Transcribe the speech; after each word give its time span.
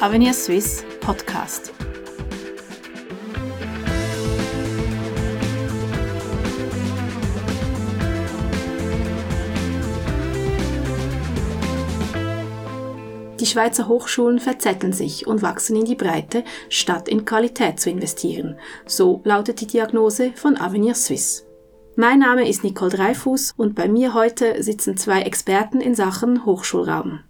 Avenir 0.00 0.32
Swiss 0.32 0.84
Podcast. 1.00 1.72
Die 13.40 13.44
Schweizer 13.44 13.88
Hochschulen 13.88 14.38
verzetteln 14.38 14.92
sich 14.92 15.26
und 15.26 15.42
wachsen 15.42 15.74
in 15.74 15.84
die 15.84 15.96
Breite, 15.96 16.44
statt 16.68 17.08
in 17.08 17.24
Qualität 17.24 17.80
zu 17.80 17.90
investieren. 17.90 18.56
So 18.86 19.20
lautet 19.24 19.60
die 19.60 19.66
Diagnose 19.66 20.30
von 20.36 20.56
Avenir 20.56 20.94
Suisse. 20.94 21.42
Mein 21.96 22.20
Name 22.20 22.48
ist 22.48 22.62
Nicole 22.62 22.92
Dreifuß 22.92 23.54
und 23.56 23.74
bei 23.74 23.88
mir 23.88 24.14
heute 24.14 24.62
sitzen 24.62 24.96
zwei 24.96 25.22
Experten 25.22 25.80
in 25.80 25.96
Sachen 25.96 26.46
Hochschulraum. 26.46 27.24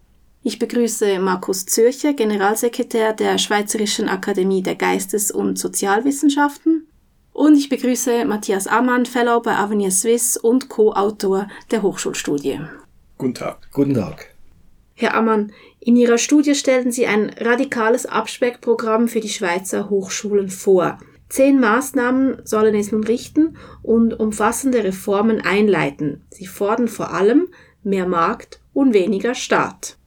Ich 0.49 0.59
begrüße 0.59 1.19
Markus 1.19 1.67
Zürcher, 1.67 2.15
Generalsekretär 2.15 3.13
der 3.13 3.37
Schweizerischen 3.37 4.09
Akademie 4.09 4.63
der 4.63 4.77
Geistes- 4.77 5.31
und 5.31 5.59
Sozialwissenschaften. 5.59 6.87
Und 7.35 7.59
ich 7.59 7.69
begrüße 7.69 8.25
Matthias 8.25 8.67
Ammann, 8.67 9.05
Fellow 9.05 9.43
bei 9.43 9.55
Avenir 9.55 9.91
Suisse 9.91 10.41
und 10.41 10.71
Co-Autor 10.71 11.49
der 11.71 11.83
Hochschulstudie. 11.83 12.61
Guten 13.19 13.35
Tag. 13.35 13.69
Guten 13.75 13.93
Tag. 13.93 14.35
Herr 14.95 15.15
Ammann, 15.17 15.53
in 15.81 15.97
Ihrer 15.97 16.17
Studie 16.17 16.55
stellen 16.55 16.93
Sie 16.93 17.07
ein 17.07 17.29
radikales 17.39 18.07
Abspeckprogramm 18.07 19.09
für 19.09 19.21
die 19.21 19.29
Schweizer 19.29 19.91
Hochschulen 19.91 20.49
vor. 20.49 20.99
Zehn 21.29 21.61
Maßnahmen 21.61 22.41
sollen 22.45 22.75
es 22.75 22.91
nun 22.91 23.05
richten 23.05 23.59
und 23.83 24.19
umfassende 24.19 24.83
Reformen 24.83 25.43
einleiten. 25.43 26.25
Sie 26.31 26.47
fordern 26.47 26.89
vor 26.89 27.13
allem 27.13 27.49
mehr 27.83 28.09
Markt 28.09 28.63
und 28.73 28.95
weniger 28.95 29.35
Staat. 29.35 29.99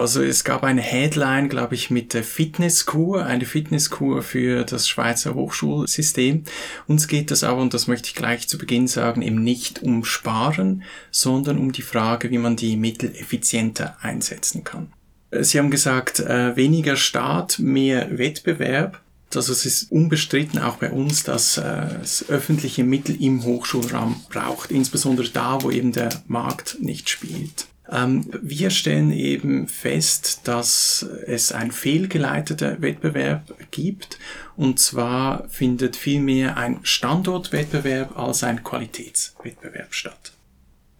Also 0.00 0.22
es 0.22 0.44
gab 0.44 0.62
eine 0.62 0.80
Headline, 0.80 1.48
glaube 1.48 1.74
ich, 1.74 1.90
mit 1.90 2.14
der 2.14 2.22
Fitnesskur, 2.22 3.26
eine 3.26 3.44
Fitnesskur 3.44 4.22
für 4.22 4.62
das 4.62 4.88
Schweizer 4.88 5.34
Hochschulsystem. 5.34 6.44
Uns 6.86 7.08
geht 7.08 7.32
es 7.32 7.42
aber, 7.42 7.60
und 7.60 7.74
das 7.74 7.88
möchte 7.88 8.06
ich 8.06 8.14
gleich 8.14 8.46
zu 8.46 8.58
Beginn 8.58 8.86
sagen, 8.86 9.22
eben 9.22 9.42
nicht 9.42 9.82
um 9.82 10.04
Sparen, 10.04 10.84
sondern 11.10 11.58
um 11.58 11.72
die 11.72 11.82
Frage, 11.82 12.30
wie 12.30 12.38
man 12.38 12.54
die 12.54 12.76
Mittel 12.76 13.12
effizienter 13.12 13.96
einsetzen 14.00 14.62
kann. 14.62 14.92
Sie 15.32 15.58
haben 15.58 15.70
gesagt, 15.70 16.20
äh, 16.20 16.54
weniger 16.56 16.96
Staat, 16.96 17.58
mehr 17.58 18.16
Wettbewerb. 18.16 19.00
Also 19.34 19.52
es 19.52 19.66
ist 19.66 19.90
unbestritten 19.90 20.60
auch 20.60 20.76
bei 20.76 20.90
uns, 20.90 21.24
dass 21.24 21.58
äh, 21.58 21.86
es 22.02 22.24
öffentliche 22.30 22.84
Mittel 22.84 23.20
im 23.20 23.44
Hochschulraum 23.44 24.24
braucht, 24.30 24.70
insbesondere 24.70 25.28
da, 25.28 25.60
wo 25.62 25.72
eben 25.72 25.92
der 25.92 26.22
Markt 26.28 26.78
nicht 26.80 27.10
spielt. 27.10 27.67
Ähm, 27.90 28.30
wir 28.42 28.70
stellen 28.70 29.12
eben 29.12 29.66
fest, 29.68 30.42
dass 30.44 31.06
es 31.26 31.52
ein 31.52 31.72
fehlgeleiteter 31.72 32.80
Wettbewerb 32.82 33.54
gibt 33.70 34.18
und 34.56 34.78
zwar 34.78 35.48
findet 35.48 35.96
vielmehr 35.96 36.56
ein 36.56 36.80
Standortwettbewerb 36.82 38.18
als 38.18 38.42
ein 38.42 38.62
Qualitätswettbewerb 38.62 39.94
statt. 39.94 40.32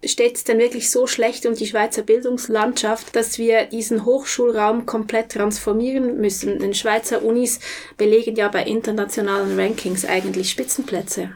Steht 0.03 0.37
es 0.37 0.45
denn 0.45 0.59
wirklich 0.59 0.89
so 0.91 1.07
schlecht 1.07 1.45
um 1.45 1.55
die 1.55 1.67
Schweizer 1.67 2.03
Bildungslandschaft, 2.03 3.13
dass 3.17 3.37
wir 3.37 3.65
diesen 3.65 4.05
Hochschulraum 4.05 4.85
komplett 4.85 5.33
transformieren 5.33 6.21
müssen? 6.21 6.59
Denn 6.59 6.73
Schweizer 6.73 7.21
Unis 7.21 7.59
belegen 7.97 8.37
ja 8.37 8.47
bei 8.47 8.63
internationalen 8.63 9.59
Rankings 9.59 10.05
eigentlich 10.05 10.51
Spitzenplätze. 10.51 11.31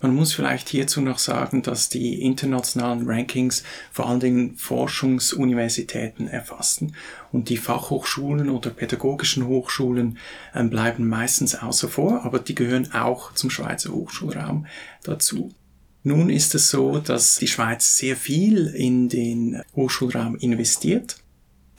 Man 0.00 0.14
muss 0.14 0.32
vielleicht 0.32 0.68
hierzu 0.68 1.00
noch 1.00 1.18
sagen, 1.18 1.62
dass 1.62 1.88
die 1.88 2.22
internationalen 2.22 3.08
Rankings 3.08 3.64
vor 3.90 4.08
allen 4.08 4.20
Dingen 4.20 4.56
Forschungsuniversitäten 4.56 6.28
erfassen 6.28 6.94
und 7.32 7.48
die 7.48 7.56
Fachhochschulen 7.56 8.48
oder 8.48 8.70
pädagogischen 8.70 9.46
Hochschulen 9.46 10.18
äh, 10.54 10.62
bleiben 10.62 11.08
meistens 11.08 11.56
außer 11.56 11.88
vor, 11.88 12.24
aber 12.24 12.38
die 12.38 12.54
gehören 12.54 12.92
auch 12.92 13.34
zum 13.34 13.50
Schweizer 13.50 13.92
Hochschulraum 13.92 14.66
dazu. 15.02 15.52
Nun 16.04 16.30
ist 16.30 16.54
es 16.54 16.70
so, 16.70 16.98
dass 16.98 17.36
die 17.36 17.48
Schweiz 17.48 17.96
sehr 17.96 18.16
viel 18.16 18.68
in 18.68 19.08
den 19.08 19.62
Hochschulraum 19.74 20.36
investiert. 20.36 21.16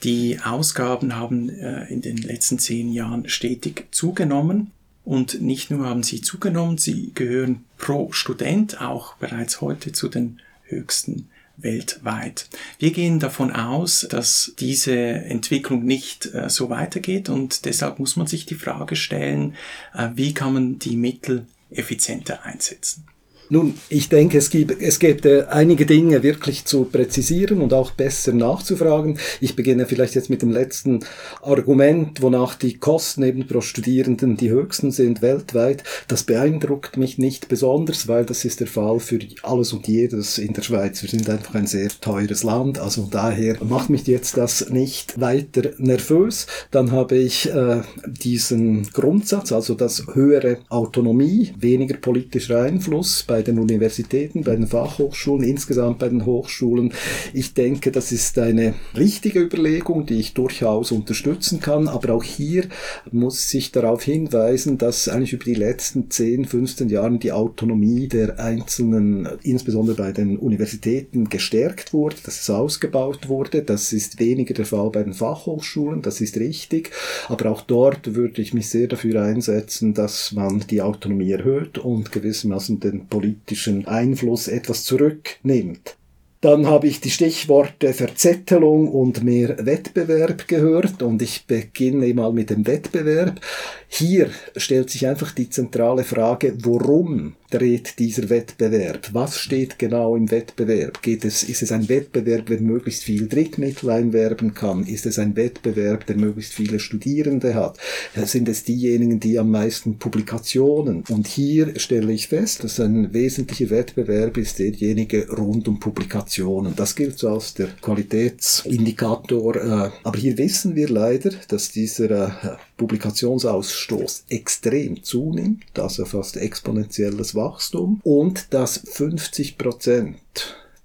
Die 0.02 0.38
Ausgaben 0.44 1.16
haben 1.16 1.48
äh, 1.48 1.86
in 1.86 2.02
den 2.02 2.18
letzten 2.18 2.58
zehn 2.58 2.92
Jahren 2.92 3.28
stetig 3.28 3.88
zugenommen. 3.92 4.72
Und 5.10 5.40
nicht 5.40 5.72
nur 5.72 5.86
haben 5.86 6.04
sie 6.04 6.20
zugenommen, 6.20 6.78
sie 6.78 7.10
gehören 7.16 7.64
pro 7.78 8.12
Student 8.12 8.80
auch 8.80 9.16
bereits 9.16 9.60
heute 9.60 9.90
zu 9.90 10.08
den 10.08 10.40
höchsten 10.62 11.28
weltweit. 11.56 12.48
Wir 12.78 12.92
gehen 12.92 13.18
davon 13.18 13.50
aus, 13.50 14.06
dass 14.08 14.52
diese 14.60 14.94
Entwicklung 14.94 15.84
nicht 15.84 16.32
äh, 16.32 16.48
so 16.48 16.70
weitergeht 16.70 17.28
und 17.28 17.64
deshalb 17.64 17.98
muss 17.98 18.14
man 18.14 18.28
sich 18.28 18.46
die 18.46 18.54
Frage 18.54 18.94
stellen, 18.94 19.56
äh, 19.94 20.10
wie 20.14 20.32
kann 20.32 20.52
man 20.52 20.78
die 20.78 20.96
Mittel 20.96 21.44
effizienter 21.72 22.44
einsetzen. 22.44 23.04
Nun, 23.52 23.74
ich 23.88 24.08
denke, 24.08 24.38
es 24.38 24.48
gibt, 24.48 24.80
es 24.80 25.00
gibt 25.00 25.26
äh, 25.26 25.42
einige 25.50 25.84
Dinge 25.84 26.22
wirklich 26.22 26.66
zu 26.66 26.84
präzisieren 26.84 27.60
und 27.60 27.72
auch 27.72 27.90
besser 27.90 28.32
nachzufragen. 28.32 29.18
Ich 29.40 29.56
beginne 29.56 29.86
vielleicht 29.86 30.14
jetzt 30.14 30.30
mit 30.30 30.42
dem 30.42 30.52
letzten 30.52 31.00
Argument, 31.42 32.22
wonach 32.22 32.54
die 32.54 32.78
Kosten 32.78 33.24
eben 33.24 33.48
pro 33.48 33.60
Studierenden 33.60 34.36
die 34.36 34.50
höchsten 34.50 34.92
sind 34.92 35.20
weltweit. 35.20 35.82
Das 36.06 36.22
beeindruckt 36.22 36.96
mich 36.96 37.18
nicht 37.18 37.48
besonders, 37.48 38.06
weil 38.06 38.24
das 38.24 38.44
ist 38.44 38.60
der 38.60 38.68
Fall 38.68 39.00
für 39.00 39.18
alles 39.42 39.72
und 39.72 39.88
jedes 39.88 40.38
in 40.38 40.52
der 40.52 40.62
Schweiz. 40.62 41.02
Wir 41.02 41.08
sind 41.08 41.28
einfach 41.28 41.56
ein 41.56 41.66
sehr 41.66 41.88
teures 42.00 42.44
Land, 42.44 42.78
also 42.78 43.08
daher 43.10 43.56
macht 43.64 43.90
mich 43.90 44.06
jetzt 44.06 44.36
das 44.36 44.70
nicht 44.70 45.20
weiter 45.20 45.70
nervös. 45.78 46.46
Dann 46.70 46.92
habe 46.92 47.16
ich 47.16 47.50
äh, 47.50 47.82
diesen 48.06 48.84
Grundsatz, 48.92 49.50
also 49.50 49.74
das 49.74 50.06
höhere 50.14 50.58
Autonomie, 50.68 51.52
weniger 51.58 51.96
politischer 51.96 52.62
Einfluss 52.62 53.24
bei 53.24 53.39
bei 53.40 53.44
den 53.44 53.58
Universitäten, 53.58 54.44
bei 54.44 54.54
den 54.54 54.66
Fachhochschulen, 54.66 55.48
insgesamt 55.48 55.98
bei 55.98 56.10
den 56.10 56.26
Hochschulen. 56.26 56.92
Ich 57.32 57.54
denke, 57.54 57.90
das 57.90 58.12
ist 58.12 58.38
eine 58.38 58.74
richtige 58.94 59.40
Überlegung, 59.40 60.04
die 60.04 60.20
ich 60.20 60.34
durchaus 60.34 60.92
unterstützen 60.92 61.58
kann. 61.60 61.88
Aber 61.88 62.12
auch 62.12 62.22
hier 62.22 62.64
muss 63.10 63.54
ich 63.54 63.72
darauf 63.72 64.02
hinweisen, 64.02 64.76
dass 64.76 65.08
eigentlich 65.08 65.32
über 65.32 65.44
die 65.44 65.54
letzten 65.54 66.10
10, 66.10 66.44
15 66.44 66.90
Jahre 66.90 67.16
die 67.18 67.32
Autonomie 67.32 68.08
der 68.08 68.38
einzelnen, 68.38 69.26
insbesondere 69.42 69.96
bei 69.96 70.12
den 70.12 70.36
Universitäten, 70.36 71.30
gestärkt 71.30 71.94
wurde, 71.94 72.16
dass 72.22 72.42
es 72.42 72.50
ausgebaut 72.50 73.30
wurde. 73.30 73.62
Das 73.62 73.94
ist 73.94 74.20
weniger 74.20 74.52
der 74.52 74.66
Fall 74.66 74.90
bei 74.90 75.02
den 75.02 75.14
Fachhochschulen, 75.14 76.02
das 76.02 76.20
ist 76.20 76.36
richtig. 76.36 76.90
Aber 77.28 77.50
auch 77.50 77.62
dort 77.62 78.14
würde 78.14 78.42
ich 78.42 78.52
mich 78.52 78.68
sehr 78.68 78.86
dafür 78.86 79.22
einsetzen, 79.22 79.94
dass 79.94 80.32
man 80.32 80.60
die 80.68 80.82
Autonomie 80.82 81.32
erhöht 81.32 81.78
und 81.78 82.12
gewissermaßen 82.12 82.80
den 82.80 83.06
politischen 83.06 83.29
politischen 83.30 83.86
Einfluss 83.86 84.48
etwas 84.48 84.84
zurücknimmt. 84.84 85.96
Dann 86.40 86.66
habe 86.66 86.86
ich 86.86 87.00
die 87.00 87.10
Stichworte 87.10 87.92
Verzettelung 87.92 88.88
und 88.88 89.22
mehr 89.22 89.66
Wettbewerb 89.66 90.48
gehört 90.48 91.02
und 91.02 91.20
ich 91.20 91.46
beginne 91.46 92.12
mal 92.14 92.32
mit 92.32 92.48
dem 92.48 92.66
Wettbewerb. 92.66 93.40
Hier 93.88 94.30
stellt 94.56 94.88
sich 94.88 95.06
einfach 95.06 95.32
die 95.32 95.50
zentrale 95.50 96.02
Frage, 96.02 96.56
warum 96.62 97.36
dreht 97.50 97.98
dieser 97.98 98.30
Wettbewerb? 98.30 99.10
Was 99.12 99.38
steht 99.38 99.78
genau 99.78 100.16
im 100.16 100.30
Wettbewerb? 100.30 101.02
Geht 101.02 101.24
es, 101.24 101.42
ist 101.42 101.62
es 101.62 101.72
ein 101.72 101.88
Wettbewerb, 101.88 102.46
der 102.46 102.60
möglichst 102.60 103.02
viel 103.02 103.28
Drittmittel 103.28 103.90
einwerben 103.90 104.54
kann? 104.54 104.86
Ist 104.86 105.06
es 105.06 105.18
ein 105.18 105.36
Wettbewerb, 105.36 106.06
der 106.06 106.16
möglichst 106.16 106.54
viele 106.54 106.78
Studierende 106.78 107.54
hat? 107.54 107.78
Sind 108.24 108.48
es 108.48 108.64
diejenigen, 108.64 109.20
die 109.20 109.38
am 109.38 109.50
meisten 109.50 109.98
Publikationen? 109.98 111.04
Und 111.08 111.26
hier 111.26 111.78
stelle 111.78 112.12
ich 112.12 112.28
fest, 112.28 112.64
dass 112.64 112.78
ein 112.80 113.12
wesentlicher 113.12 113.70
Wettbewerb 113.70 114.36
ist 114.36 114.58
derjenige 114.58 115.28
rund 115.28 115.66
um 115.66 115.80
Publikationen. 115.80 116.74
Das 116.76 116.94
gilt 116.94 117.18
so 117.18 117.30
als 117.30 117.54
der 117.54 117.68
Qualitätsindikator. 117.80 119.56
Äh, 119.56 119.90
aber 120.04 120.18
hier 120.18 120.38
wissen 120.38 120.76
wir 120.76 120.88
leider, 120.88 121.30
dass 121.48 121.72
dieser 121.72 122.10
äh, 122.10 122.56
Publikationsausstoß 122.76 124.24
extrem 124.28 125.02
zunimmt, 125.02 125.78
also 125.78 126.04
fast 126.04 126.36
exponentielles 126.36 127.34
Wachstum 127.40 128.00
und 128.04 128.52
dass 128.52 128.78
50 128.78 129.56
Prozent 129.58 130.20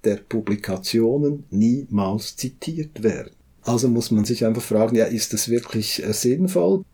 der 0.04 0.16
Publikationen 0.16 1.44
niemals 1.50 2.36
zitiert 2.36 3.02
werden. 3.02 3.32
Also 3.62 3.88
muss 3.88 4.10
man 4.10 4.24
sich 4.24 4.44
einfach 4.44 4.62
fragen, 4.62 4.96
ja, 4.96 5.04
ist 5.04 5.32
das 5.32 5.48
wirklich 5.48 6.02
äh, 6.02 6.12
sinnvoll? 6.12 6.84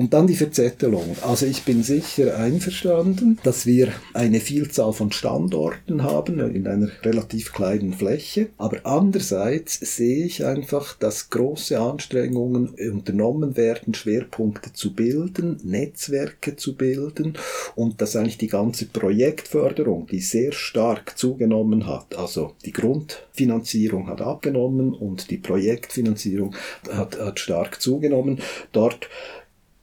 Und 0.00 0.14
dann 0.14 0.26
die 0.26 0.34
Verzettelung. 0.34 1.14
Also 1.20 1.44
ich 1.44 1.64
bin 1.64 1.82
sicher 1.82 2.38
einverstanden, 2.38 3.38
dass 3.42 3.66
wir 3.66 3.92
eine 4.14 4.40
Vielzahl 4.40 4.94
von 4.94 5.12
Standorten 5.12 6.02
haben 6.02 6.40
in 6.40 6.66
einer 6.66 6.88
relativ 7.02 7.52
kleinen 7.52 7.92
Fläche. 7.92 8.48
Aber 8.56 8.78
andererseits 8.84 9.78
sehe 9.78 10.24
ich 10.24 10.46
einfach, 10.46 10.96
dass 10.96 11.28
große 11.28 11.78
Anstrengungen 11.78 12.68
unternommen 12.70 13.58
werden, 13.58 13.92
Schwerpunkte 13.92 14.72
zu 14.72 14.94
bilden, 14.94 15.60
Netzwerke 15.64 16.56
zu 16.56 16.76
bilden 16.76 17.34
und 17.74 18.00
dass 18.00 18.16
eigentlich 18.16 18.38
die 18.38 18.46
ganze 18.46 18.86
Projektförderung, 18.86 20.06
die 20.06 20.20
sehr 20.20 20.52
stark 20.52 21.18
zugenommen 21.18 21.86
hat, 21.86 22.16
also 22.16 22.54
die 22.64 22.72
Grundfinanzierung 22.72 24.06
hat 24.06 24.22
abgenommen 24.22 24.94
und 24.94 25.30
die 25.30 25.36
Projektfinanzierung 25.36 26.54
hat, 26.90 27.20
hat 27.20 27.38
stark 27.38 27.82
zugenommen. 27.82 28.38
Dort 28.72 29.10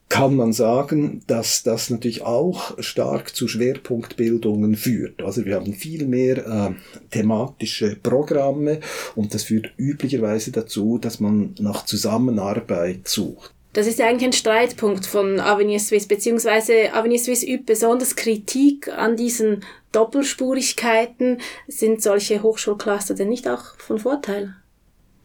kann 0.09 0.35
man 0.35 0.53
sagen, 0.53 1.21
dass 1.27 1.63
das 1.63 1.89
natürlich 1.89 2.21
auch 2.21 2.81
stark 2.81 3.35
zu 3.35 3.47
Schwerpunktbildungen 3.47 4.75
führt. 4.75 5.21
Also 5.21 5.45
wir 5.45 5.55
haben 5.55 5.73
viel 5.73 6.05
mehr 6.05 6.37
äh, 6.37 7.09
thematische 7.11 7.97
Programme 8.01 8.79
und 9.15 9.33
das 9.33 9.43
führt 9.43 9.71
üblicherweise 9.77 10.51
dazu, 10.51 10.97
dass 10.97 11.19
man 11.19 11.55
nach 11.59 11.85
Zusammenarbeit 11.85 13.07
sucht. 13.07 13.53
Das 13.73 13.85
ist 13.85 13.99
ja 13.99 14.07
eigentlich 14.07 14.29
ein 14.29 14.33
Streitpunkt 14.33 15.05
von 15.05 15.39
Avenir 15.39 15.79
Suisse, 15.79 16.07
beziehungsweise 16.07 16.93
Avenir 16.93 17.19
Suisse 17.19 17.45
übt 17.45 17.65
besonders 17.65 18.15
Kritik 18.15 18.87
an 18.87 19.17
diesen 19.17 19.63
Doppelspurigkeiten. 19.91 21.41
Sind 21.67 22.01
solche 22.01 22.41
Hochschulcluster 22.41 23.13
denn 23.13 23.29
nicht 23.29 23.47
auch 23.47 23.77
von 23.77 23.99
Vorteil? 23.99 24.55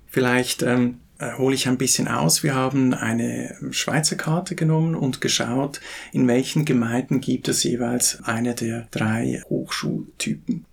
Vielleicht 0.08 0.62
ähm, 0.62 0.99
äh, 0.99 1.01
hole 1.38 1.54
ich 1.54 1.69
ein 1.69 1.78
bisschen 1.78 2.08
aus. 2.08 2.42
Wir 2.42 2.54
haben 2.54 2.94
eine 2.94 3.56
Schweizer 3.70 4.16
Karte 4.16 4.54
genommen 4.54 4.94
und 4.94 5.20
geschaut, 5.20 5.80
in 6.12 6.26
welchen 6.28 6.64
Gemeinden 6.64 7.20
gibt 7.20 7.48
es 7.48 7.62
jeweils 7.62 8.22
eine 8.24 8.54
der 8.54 8.88
drei 8.90 9.42
Hochschultypen. 9.48 10.64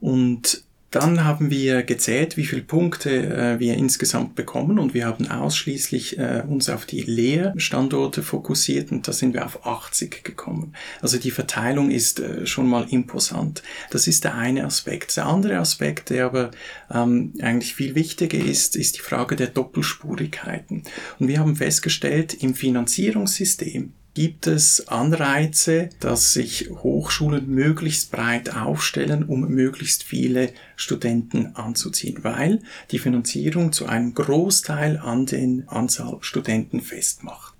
Und 0.00 0.65
dann 0.90 1.24
haben 1.24 1.50
wir 1.50 1.82
gezählt, 1.82 2.36
wie 2.36 2.46
viele 2.46 2.62
Punkte 2.62 3.10
äh, 3.10 3.58
wir 3.58 3.74
insgesamt 3.74 4.34
bekommen 4.34 4.78
und 4.78 4.94
wir 4.94 5.06
haben 5.06 5.28
ausschließlich 5.28 6.18
äh, 6.18 6.42
uns 6.46 6.68
auf 6.68 6.86
die 6.86 7.02
Lehrstandorte 7.02 8.22
fokussiert 8.22 8.92
und 8.92 9.06
da 9.08 9.12
sind 9.12 9.34
wir 9.34 9.44
auf 9.44 9.66
80 9.66 10.22
gekommen. 10.22 10.74
Also 11.02 11.18
die 11.18 11.32
Verteilung 11.32 11.90
ist 11.90 12.20
äh, 12.20 12.46
schon 12.46 12.68
mal 12.68 12.86
imposant. 12.88 13.62
Das 13.90 14.06
ist 14.06 14.24
der 14.24 14.36
eine 14.36 14.64
Aspekt. 14.64 15.16
Der 15.16 15.26
andere 15.26 15.58
Aspekt, 15.58 16.10
der 16.10 16.26
aber 16.26 16.50
ähm, 16.92 17.32
eigentlich 17.40 17.74
viel 17.74 17.94
wichtiger 17.94 18.38
ist, 18.38 18.76
ist 18.76 18.96
die 18.96 19.02
Frage 19.02 19.34
der 19.34 19.48
Doppelspurigkeiten. 19.48 20.84
Und 21.18 21.28
wir 21.28 21.40
haben 21.40 21.56
festgestellt, 21.56 22.34
im 22.34 22.54
Finanzierungssystem 22.54 23.92
gibt 24.16 24.46
es 24.46 24.88
Anreize, 24.88 25.90
dass 26.00 26.32
sich 26.32 26.70
Hochschulen 26.70 27.50
möglichst 27.50 28.10
breit 28.10 28.56
aufstellen, 28.56 29.24
um 29.24 29.46
möglichst 29.46 30.04
viele 30.04 30.54
Studenten 30.74 31.54
anzuziehen, 31.54 32.20
weil 32.22 32.62
die 32.90 32.98
Finanzierung 32.98 33.72
zu 33.72 33.84
einem 33.84 34.14
Großteil 34.14 34.96
an 34.96 35.26
den 35.26 35.68
Anzahl 35.68 36.16
Studenten 36.22 36.80
festmacht. 36.80 37.54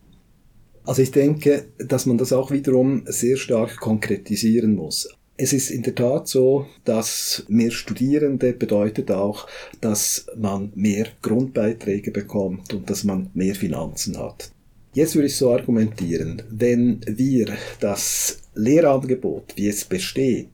Also 0.84 1.02
ich 1.02 1.10
denke, 1.10 1.66
dass 1.76 2.06
man 2.06 2.16
das 2.16 2.32
auch 2.32 2.50
wiederum 2.50 3.02
sehr 3.04 3.36
stark 3.36 3.76
konkretisieren 3.76 4.76
muss. 4.76 5.10
Es 5.36 5.52
ist 5.52 5.70
in 5.70 5.82
der 5.82 5.94
Tat 5.94 6.26
so, 6.26 6.66
dass 6.84 7.44
mehr 7.48 7.70
Studierende 7.70 8.54
bedeutet 8.54 9.10
auch, 9.10 9.46
dass 9.82 10.24
man 10.34 10.72
mehr 10.74 11.08
Grundbeiträge 11.20 12.12
bekommt 12.12 12.72
und 12.72 12.88
dass 12.88 13.04
man 13.04 13.28
mehr 13.34 13.54
Finanzen 13.54 14.18
hat. 14.18 14.55
Jetzt 14.96 15.14
würde 15.14 15.26
ich 15.26 15.36
so 15.36 15.52
argumentieren, 15.52 16.42
wenn 16.48 17.02
wir 17.06 17.54
das 17.80 18.38
Lehrangebot, 18.54 19.52
wie 19.54 19.68
es 19.68 19.84
besteht, 19.84 20.48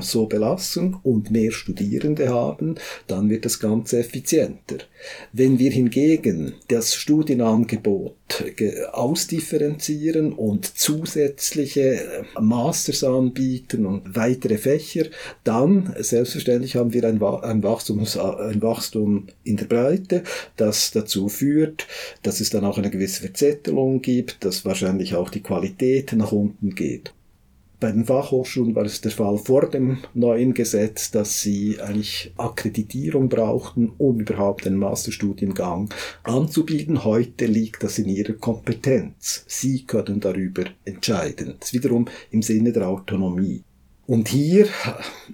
so 0.00 0.26
belassen 0.26 0.96
und 1.02 1.30
mehr 1.30 1.50
Studierende 1.50 2.28
haben, 2.28 2.74
dann 3.06 3.30
wird 3.30 3.44
das 3.44 3.58
Ganze 3.58 4.00
effizienter. 4.00 4.78
Wenn 5.32 5.58
wir 5.58 5.70
hingegen 5.70 6.54
das 6.68 6.94
Studienangebot 6.94 8.14
ausdifferenzieren 8.92 10.32
und 10.32 10.78
zusätzliche 10.78 11.80
äh, 11.80 12.40
Masters 12.40 13.04
anbieten 13.04 13.86
und 13.86 14.16
weitere 14.16 14.58
Fächer, 14.58 15.06
dann 15.44 15.94
selbstverständlich 15.98 16.76
haben 16.76 16.92
wir 16.92 17.04
ein, 17.04 17.22
ein, 17.22 17.62
Wachstums, 17.62 18.16
ein 18.16 18.62
Wachstum 18.62 19.26
in 19.44 19.56
der 19.56 19.66
Breite, 19.66 20.22
das 20.56 20.92
dazu 20.92 21.28
führt, 21.28 21.86
dass 22.22 22.40
es 22.40 22.50
dann 22.50 22.64
auch 22.64 22.78
eine 22.78 22.90
gewisse 22.90 23.22
Verzettelung 23.22 24.02
gibt, 24.02 24.44
dass 24.44 24.64
wahrscheinlich 24.64 25.14
auch 25.14 25.30
die 25.30 25.42
Qualität 25.42 26.12
nach 26.12 26.32
unten 26.32 26.74
geht. 26.74 27.12
Bei 27.82 27.90
den 27.90 28.04
Fachhochschulen 28.04 28.76
war 28.76 28.84
es 28.84 29.00
der 29.00 29.10
Fall 29.10 29.38
vor 29.38 29.68
dem 29.68 29.98
neuen 30.14 30.54
Gesetz, 30.54 31.10
dass 31.10 31.40
sie 31.40 31.80
eigentlich 31.80 32.32
Akkreditierung 32.36 33.28
brauchten, 33.28 33.90
um 33.98 34.20
überhaupt 34.20 34.68
einen 34.68 34.76
Masterstudiengang 34.76 35.92
anzubieten. 36.22 37.02
Heute 37.02 37.46
liegt 37.46 37.82
das 37.82 37.98
in 37.98 38.08
ihrer 38.08 38.34
Kompetenz. 38.34 39.44
Sie 39.48 39.82
können 39.82 40.20
darüber 40.20 40.62
entscheiden. 40.84 41.56
Das 41.58 41.70
ist 41.70 41.74
wiederum 41.74 42.06
im 42.30 42.42
Sinne 42.42 42.70
der 42.70 42.86
Autonomie. 42.86 43.64
Und 44.06 44.28
hier 44.28 44.68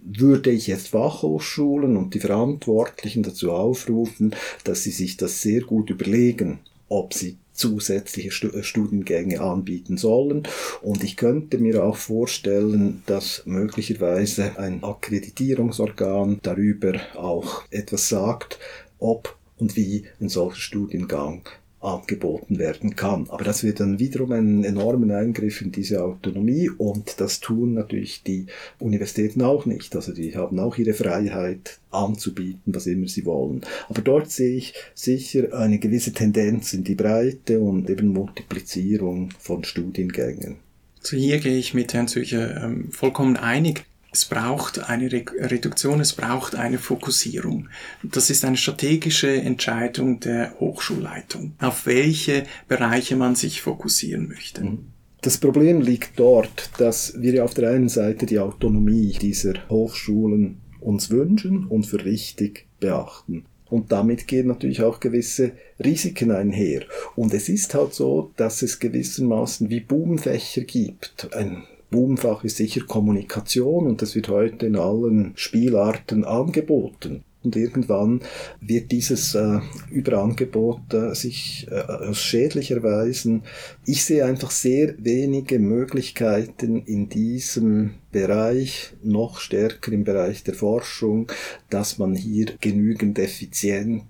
würde 0.03 0.51
ich 0.51 0.69
jetzt 0.69 0.89
Fachhochschulen 0.89 1.99
und 1.99 2.15
die 2.15 2.21
Verantwortlichen 2.21 3.23
dazu 3.23 3.53
aufrufen, 3.53 4.35
dass 4.65 4.85
sie 4.85 4.93
sich 4.93 5.19
das 5.19 5.43
sehr 5.43 5.61
gut 5.61 5.91
überlegen, 5.91 6.61
ob 6.89 7.13
sie 7.13 7.37
zusätzliche 7.59 8.49
äh, 8.49 8.63
Studiengänge 8.63 9.41
anbieten 9.41 9.97
sollen. 9.97 10.45
Und 10.81 11.05
ich 11.05 11.17
könnte 11.17 11.59
mir 11.59 11.85
auch 11.85 11.97
vorstellen, 11.97 13.03
dass 13.07 13.43
möglicherweise 13.45 14.59
ein 14.59 14.83
Akkreditierungsorgan 14.83 16.41
darüber 16.43 16.95
auch 17.15 17.63
etwas 17.71 18.09
sagt, 18.09 18.59
ob 18.99 19.37
und 19.59 19.77
wie 19.77 20.05
ein 20.21 20.29
solcher 20.29 20.61
Studiengang 20.61 21.43
angeboten 21.81 22.59
werden 22.59 22.97
kann. 22.97 23.27
Aber 23.31 23.45
das 23.45 23.63
wird 23.63 23.81
dann 23.81 23.99
wiederum 23.99 24.33
einen 24.33 24.65
enormen 24.65 25.11
Eingriff 25.11 25.63
in 25.63 25.71
diese 25.71 26.03
Autonomie 26.03 26.71
und 26.71 27.21
das 27.21 27.41
tun 27.41 27.75
natürlich 27.75 28.23
die 28.25 28.47
Universitäten 28.79 29.43
auch 29.43 29.65
nicht. 29.65 29.95
Also 29.95 30.13
die 30.13 30.35
haben 30.37 30.59
auch 30.59 30.77
ihre 30.77 30.95
Freiheit 30.95 31.79
anzubieten, 31.91 32.75
was 32.75 32.87
immer 32.87 33.07
sie 33.07 33.25
wollen. 33.25 33.63
Aber 33.89 34.03
dort 34.03 34.31
sehe 34.31 34.57
ich 34.57 34.75
sicher 34.95 35.57
eine 35.57 35.79
gewisse 35.79 36.13
Tendenz 36.13 36.73
in 36.73 36.85
die 36.85 36.97
Breite 36.97 37.61
und 37.61 37.89
eben 37.89 38.09
Multiplizierung 38.09 39.31
von 39.39 39.65
Studiengängen. 39.65 40.57
So 41.01 41.17
hier 41.17 41.39
gehe 41.39 41.57
ich 41.57 41.75
mit 41.75 41.95
Herrn 41.95 42.09
Zücher 42.09 42.65
ähm, 42.65 42.91
vollkommen 42.91 43.37
einig. 43.37 43.85
Es 44.11 44.25
braucht 44.25 44.89
eine 44.89 45.11
Reduktion, 45.13 46.01
es 46.01 46.15
braucht 46.15 46.55
eine 46.55 46.79
Fokussierung. 46.79 47.69
Das 48.03 48.31
ist 48.31 48.45
eine 48.45 48.57
strategische 48.57 49.31
Entscheidung 49.31 50.19
der 50.21 50.59
Hochschulleitung, 50.61 51.53
auf 51.59 51.85
welche 51.85 52.45
Bereiche 52.69 53.17
man 53.17 53.35
sich 53.35 53.61
fokussieren 53.61 54.29
möchte. 54.29 54.65
Mhm. 54.65 54.79
Das 55.21 55.39
Problem 55.39 55.81
liegt 55.81 56.19
dort, 56.19 56.71
dass 56.79 57.21
wir 57.21 57.45
auf 57.45 57.53
der 57.53 57.71
einen 57.71 57.89
Seite 57.89 58.25
die 58.25 58.39
Autonomie 58.39 59.17
dieser 59.21 59.55
Hochschulen 59.69 60.61
uns 60.81 61.11
wünschen 61.11 61.67
und 61.67 61.85
für 61.85 62.05
richtig 62.05 62.67
beachten. 62.81 63.45
Und 63.69 63.93
damit 63.93 64.27
gehen 64.27 64.47
natürlich 64.47 64.83
auch 64.83 65.01
gewisse 65.01 65.53
Risiken 65.85 66.31
einher. 66.31 66.83
Und 67.17 67.35
es 67.35 67.49
ist 67.49 67.75
halt 67.75 67.93
so, 67.93 68.33
dass 68.37 68.63
es 68.63 68.79
gewissermaßen 68.79 69.69
wie 69.69 69.81
Boomfächer 69.81 70.63
gibt. 70.63 71.29
Ein 71.35 71.65
Boomfach 71.91 72.45
ist 72.45 72.57
sicher 72.57 72.83
Kommunikation 72.87 73.87
und 73.87 74.03
das 74.03 74.15
wird 74.15 74.29
heute 74.29 74.67
in 74.67 74.77
allen 74.77 75.33
Spielarten 75.37 76.25
angeboten. 76.25 77.25
Und 77.45 77.55
irgendwann 77.55 78.21
wird 78.61 78.91
dieses 78.91 79.35
äh, 79.35 79.61
Überangebot 79.91 80.93
äh, 80.93 81.15
sich 81.15 81.69
äh, 81.71 82.13
schädlich 82.13 82.73
erweisen. 82.73 83.43
Ich 83.87 84.05
sehe 84.05 84.25
einfach 84.25 84.51
sehr 84.51 84.95
wenige 84.99 85.61
Möglichkeiten 85.61 86.83
in 86.83 87.09
diesem 87.09 87.95
Bereich, 88.11 88.93
noch 89.05 89.39
stärker 89.39 89.93
im 89.93 90.03
Bereich 90.03 90.43
der 90.43 90.55
Forschung, 90.55 91.31
dass 91.71 91.99
man 91.99 92.17
hier 92.17 92.47
genügend 92.61 93.21
effizient 93.21 94.03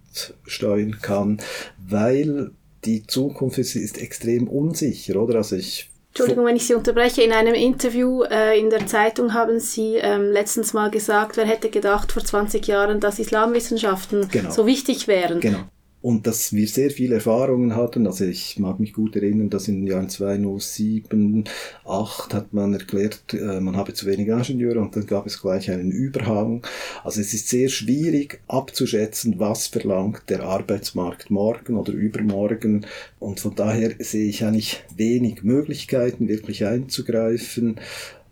steuern 0.46 0.98
kann, 1.02 1.38
weil 1.86 2.52
die 2.86 3.06
Zukunft 3.06 3.58
ist, 3.58 3.76
ist 3.76 3.98
extrem 4.00 4.48
unsicher, 4.48 5.20
oder? 5.20 5.36
Also 5.36 5.56
ich 5.56 5.90
Entschuldigung, 6.18 6.46
wenn 6.46 6.56
ich 6.56 6.66
Sie 6.66 6.74
unterbreche. 6.74 7.22
In 7.22 7.32
einem 7.32 7.54
Interview 7.54 8.22
äh, 8.24 8.58
in 8.58 8.70
der 8.70 8.86
Zeitung 8.86 9.34
haben 9.34 9.60
Sie 9.60 9.96
ähm, 9.96 10.32
letztens 10.32 10.72
mal 10.72 10.90
gesagt, 10.90 11.36
wer 11.36 11.46
hätte 11.46 11.70
gedacht 11.70 12.10
vor 12.10 12.24
20 12.24 12.66
Jahren, 12.66 12.98
dass 12.98 13.18
Islamwissenschaften 13.18 14.28
genau. 14.28 14.50
so 14.50 14.66
wichtig 14.66 15.06
wären. 15.06 15.40
Genau. 15.40 15.60
Und 16.08 16.26
dass 16.26 16.54
wir 16.54 16.66
sehr 16.66 16.90
viele 16.90 17.16
Erfahrungen 17.16 17.76
hatten. 17.76 18.06
Also 18.06 18.24
ich 18.24 18.58
mag 18.58 18.80
mich 18.80 18.94
gut 18.94 19.14
erinnern, 19.14 19.50
dass 19.50 19.68
in 19.68 19.82
den 19.82 19.86
Jahren 19.86 20.08
2007, 20.08 21.44
2008 21.84 22.32
hat 22.32 22.54
man 22.54 22.72
erklärt, 22.72 23.34
äh, 23.34 23.60
man 23.60 23.76
habe 23.76 23.92
zu 23.92 24.06
wenig 24.06 24.26
Ingenieure 24.26 24.80
und 24.80 24.96
dann 24.96 25.04
gab 25.04 25.26
es 25.26 25.38
gleich 25.38 25.70
einen 25.70 25.90
Überhang. 25.90 26.66
Also 27.04 27.20
es 27.20 27.34
ist 27.34 27.50
sehr 27.50 27.68
schwierig 27.68 28.40
abzuschätzen, 28.48 29.38
was 29.38 29.66
verlangt 29.66 30.22
der 30.30 30.44
Arbeitsmarkt 30.44 31.28
morgen 31.28 31.76
oder 31.76 31.92
übermorgen. 31.92 32.86
Und 33.18 33.40
von 33.40 33.54
daher 33.54 33.92
sehe 33.98 34.30
ich 34.30 34.42
eigentlich 34.46 34.82
wenig 34.96 35.42
Möglichkeiten, 35.42 36.26
wirklich 36.26 36.64
einzugreifen. 36.64 37.80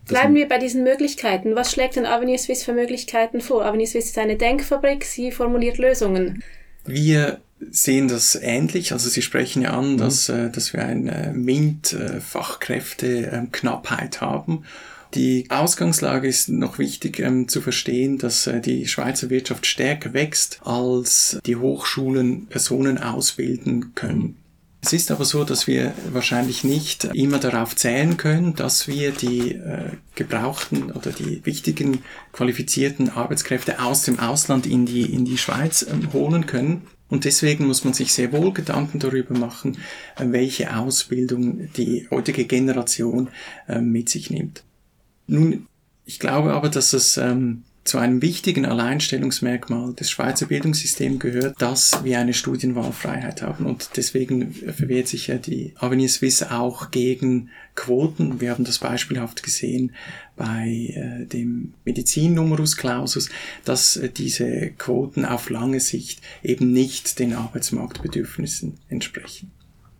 Bleiben 0.07 0.33
wir 0.33 0.47
bei 0.47 0.57
diesen 0.57 0.83
Möglichkeiten. 0.83 1.55
Was 1.55 1.73
schlägt 1.73 1.95
denn 1.95 2.07
Avenir 2.07 2.39
Swiss 2.39 2.63
für 2.63 2.73
Möglichkeiten 2.73 3.39
vor? 3.39 3.63
Avenir 3.63 3.85
Swiss 3.85 4.05
ist 4.05 4.17
eine 4.17 4.35
Denkfabrik, 4.35 5.05
sie 5.05 5.31
formuliert 5.31 5.77
Lösungen. 5.77 6.41
Wir 6.83 7.41
sehen 7.59 8.07
das 8.07 8.35
ähnlich. 8.35 8.93
Also 8.93 9.09
Sie 9.09 9.21
sprechen 9.21 9.63
ja 9.63 9.71
an, 9.71 9.93
mhm. 9.93 9.97
dass, 9.97 10.29
äh, 10.29 10.49
dass 10.49 10.71
wir 10.73 10.85
eine 10.85 11.33
MINT-Fachkräfteknappheit 11.33 14.17
äh, 14.17 14.19
haben. 14.19 14.63
Die 15.13 15.45
Ausgangslage 15.49 16.27
ist 16.27 16.49
noch 16.49 16.79
wichtig 16.79 17.19
ähm, 17.19 17.47
zu 17.47 17.61
verstehen, 17.61 18.17
dass 18.17 18.47
äh, 18.47 18.59
die 18.59 18.87
Schweizer 18.87 19.29
Wirtschaft 19.29 19.65
stärker 19.65 20.13
wächst, 20.13 20.59
als 20.63 21.39
die 21.45 21.55
Hochschulen 21.55 22.47
Personen 22.47 22.97
ausbilden 22.97 23.93
können. 23.95 24.37
Es 24.81 24.93
ist 24.93 25.11
aber 25.11 25.25
so, 25.25 25.43
dass 25.43 25.67
wir 25.67 25.93
wahrscheinlich 26.13 26.63
nicht 26.63 27.05
immer 27.05 27.39
darauf 27.39 27.75
zählen 27.75 28.15
können, 28.15 28.55
dass 28.55 28.87
wir 28.87 29.11
die 29.11 29.53
äh, 29.53 29.91
gebrauchten 30.15 30.91
oder 30.91 31.11
die 31.11 31.45
wichtigen 31.45 32.03
qualifizierten 32.31 33.09
Arbeitskräfte 33.09 33.81
aus 33.81 34.03
dem 34.03 34.19
Ausland 34.19 34.65
in 34.65 34.85
die, 34.85 35.01
in 35.01 35.25
die 35.25 35.37
Schweiz 35.37 35.81
äh, 35.81 36.13
holen 36.13 36.45
können. 36.45 36.83
Und 37.09 37.25
deswegen 37.25 37.67
muss 37.67 37.83
man 37.83 37.93
sich 37.93 38.11
sehr 38.11 38.31
wohl 38.33 38.53
Gedanken 38.53 38.99
darüber 38.99 39.37
machen, 39.37 39.77
äh, 40.17 40.25
welche 40.27 40.75
Ausbildung 40.75 41.69
die 41.73 42.07
heutige 42.11 42.45
Generation 42.45 43.29
äh, 43.67 43.79
mit 43.79 44.09
sich 44.09 44.29
nimmt. 44.29 44.63
Nun, 45.27 45.67
ich 46.05 46.19
glaube 46.19 46.53
aber, 46.53 46.69
dass 46.69 46.93
es 46.93 47.17
ähm, 47.17 47.63
zu 47.87 47.97
einem 47.97 48.21
wichtigen 48.21 48.65
Alleinstellungsmerkmal 48.65 49.93
des 49.93 50.11
Schweizer 50.11 50.47
Bildungssystems 50.47 51.19
gehört, 51.19 51.61
dass 51.61 52.03
wir 52.03 52.19
eine 52.19 52.33
Studienwahlfreiheit 52.33 53.41
haben. 53.41 53.65
Und 53.65 53.91
deswegen 53.95 54.53
verwehrt 54.53 55.07
sich 55.07 55.27
ja 55.27 55.37
die 55.37 55.73
Avenir 55.77 56.09
Suisse 56.09 56.51
auch 56.51 56.91
gegen 56.91 57.49
Quoten. 57.75 58.41
Wir 58.41 58.51
haben 58.51 58.65
das 58.65 58.79
beispielhaft 58.79 59.41
gesehen 59.41 59.93
bei 60.37 60.93
äh, 60.93 61.25
dem 61.25 61.73
Medizin-Numerus 61.83 62.77
Clausus, 62.77 63.29
dass 63.65 63.97
äh, 63.97 64.09
diese 64.09 64.69
Quoten 64.77 65.25
auf 65.25 65.49
lange 65.49 65.79
Sicht 65.79 66.21
eben 66.43 66.71
nicht 66.71 67.19
den 67.19 67.33
Arbeitsmarktbedürfnissen 67.33 68.75
entsprechen. 68.87 69.51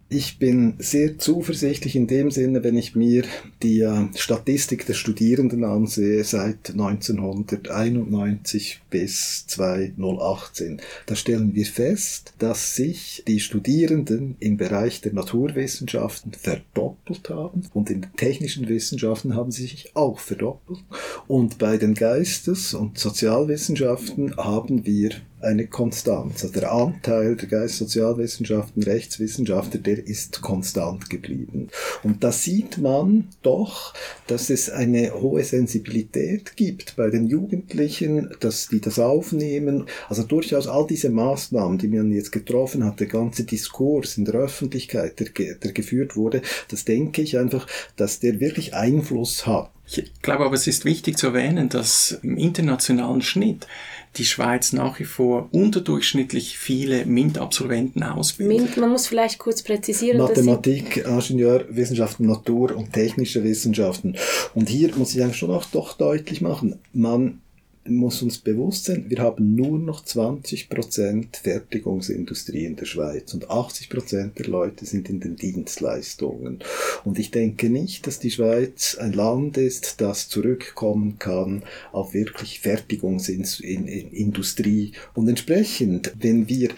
Ich 0.10 0.40
bin 0.40 0.76
sehr 0.80 1.18
zuversichtlich 1.18 1.98
in 1.98 2.08
dem 2.08 2.32
Sinne, 2.32 2.64
wenn 2.64 2.78
ich 2.78 2.96
mir 2.96 3.26
die 3.62 3.82
äh, 3.82 4.06
Statistik 4.16 4.86
der 4.86 4.94
Studierenden 4.94 5.66
ansehe 5.66 6.24
seit 6.24 6.70
1991 6.70 8.80
bis 8.90 9.46
2018. 9.48 10.80
Da 11.08 11.16
stellen 11.18 11.56
wir 11.56 11.66
fest, 11.66 12.36
dass 12.40 12.78
sich 12.78 13.22
die 13.28 13.42
Studierenden 13.42 14.38
im 14.40 14.56
Bereich 14.56 15.02
der 15.02 15.12
Naturwissenschaften 15.12 16.32
verdoppelt 16.32 17.30
haben 17.30 17.64
und 17.74 17.90
in 17.90 18.04
den 18.04 18.14
technischen 18.16 18.70
Wissenschaften 18.70 19.36
haben 19.36 19.52
sie 19.52 19.64
sich 19.64 19.94
auch 19.94 20.20
verdoppelt. 20.20 20.80
Und 21.28 21.58
bei 21.58 21.76
den 21.76 21.96
Geistes- 21.96 22.74
und 22.74 22.98
Sozialwissenschaften 22.98 24.38
haben 24.38 24.86
wir 24.86 25.10
eine 25.42 25.68
Konstanz. 25.68 26.44
Also 26.44 26.60
der 26.60 26.72
Anteil 26.72 27.36
der 27.36 27.48
Geistessozialwissenschaften, 27.48 28.84
Rechtswissenschaftler, 28.84 29.80
der 29.80 30.06
ist 30.06 30.42
konstant 30.42 31.10
geblieben. 31.10 31.70
Und 32.04 32.24
da 32.24 32.32
sieht 32.32 32.78
man 32.80 33.30
doch, 33.44 33.94
dass 34.26 34.50
es 34.50 34.70
eine 34.70 35.14
hohe 35.14 35.44
Sensibilität 35.44 36.56
gibt 36.56 36.96
bei 36.96 37.10
den 37.10 37.28
Jugendlichen, 37.28 38.30
dass 38.40 38.68
die 38.68 38.82
das 38.82 39.00
aufnehmen. 39.00 39.86
Also 40.10 40.24
durchaus 40.24 40.68
all 40.68 40.88
diese 40.88 41.10
Maßnahmen, 41.10 41.78
die 41.78 41.88
man 41.88 42.12
jetzt 42.12 42.32
getroffen 42.32 42.84
hat, 42.84 43.00
der 43.00 43.08
ganze 43.08 43.44
Diskurs 43.44 44.18
in 44.18 44.26
der 44.26 44.36
Öffentlichkeit, 44.36 45.20
der, 45.20 45.56
der 45.56 45.72
geführt 45.72 46.16
wurde, 46.16 46.42
das 46.70 46.86
denke 46.86 47.22
ich 47.22 47.38
einfach, 47.38 47.68
dass 47.96 48.20
der 48.20 48.40
wirklich 48.40 48.74
Einfluss 48.74 49.46
hat. 49.46 49.72
Ich 49.90 50.22
glaube 50.22 50.46
aber, 50.46 50.56
es 50.56 50.68
ist 50.68 50.84
wichtig 50.84 51.18
zu 51.18 51.28
erwähnen, 51.28 51.70
dass 51.70 52.20
im 52.22 52.38
internationalen 52.38 53.22
Schnitt 53.22 53.68
die 54.18 54.26
Schweiz 54.26 54.74
nach 54.74 55.00
wie 55.00 55.06
vor 55.06 55.50
unterdurchschnittlich 55.52 56.58
viele 56.58 57.06
MINT-Absolventen 57.06 58.04
ausbildet. 58.04 58.60
MINT, 58.60 58.78
man 58.78 58.90
muss 58.90 59.08
vielleicht 59.08 59.40
kurz 59.40 59.62
präzisieren. 59.64 60.20
Mathematik, 60.20 61.06
Ingenieurwissenschaften, 61.06 62.26
Natur- 62.28 62.76
und 62.76 62.94
technische 62.94 63.44
Wissenschaften. 63.44 64.16
Und 64.54 64.70
hier 64.70 64.96
muss 64.96 65.16
ich 65.16 65.22
eigentlich 65.22 65.38
schon 65.38 65.52
auch 65.52 65.66
doch 65.66 65.94
deutlich 65.94 66.42
machen, 66.42 66.80
man 66.94 67.42
muss 67.90 68.22
uns 68.22 68.38
bewusst 68.38 68.86
sein, 68.86 69.06
wir 69.10 69.18
haben 69.20 69.56
nur 69.56 69.78
noch 69.80 70.06
20% 70.06 71.42
Fertigungsindustrie 71.42 72.66
in 72.66 72.76
der 72.76 72.86
Schweiz 72.86 73.34
und 73.34 73.50
80% 73.50 74.36
der 74.36 74.48
Leute 74.48 74.86
sind 74.86 75.10
in 75.10 75.20
den 75.20 75.36
Dienstleistungen. 75.36 76.60
Und 77.04 77.18
ich 77.20 77.32
denke 77.32 77.70
nicht, 77.70 78.08
dass 78.08 78.20
die 78.20 78.32
Schweiz 78.32 78.96
ein 79.00 79.12
Land 79.14 79.58
ist, 79.58 80.02
das 80.02 80.28
zurückkommen 80.30 81.20
kann 81.20 81.64
auf 81.92 82.14
wirklich 82.14 82.60
Fertigungsindustrie. 82.60 84.92
Und 85.14 85.28
entsprechend, 85.28 86.14
wenn 86.20 86.50
wir 86.50 86.70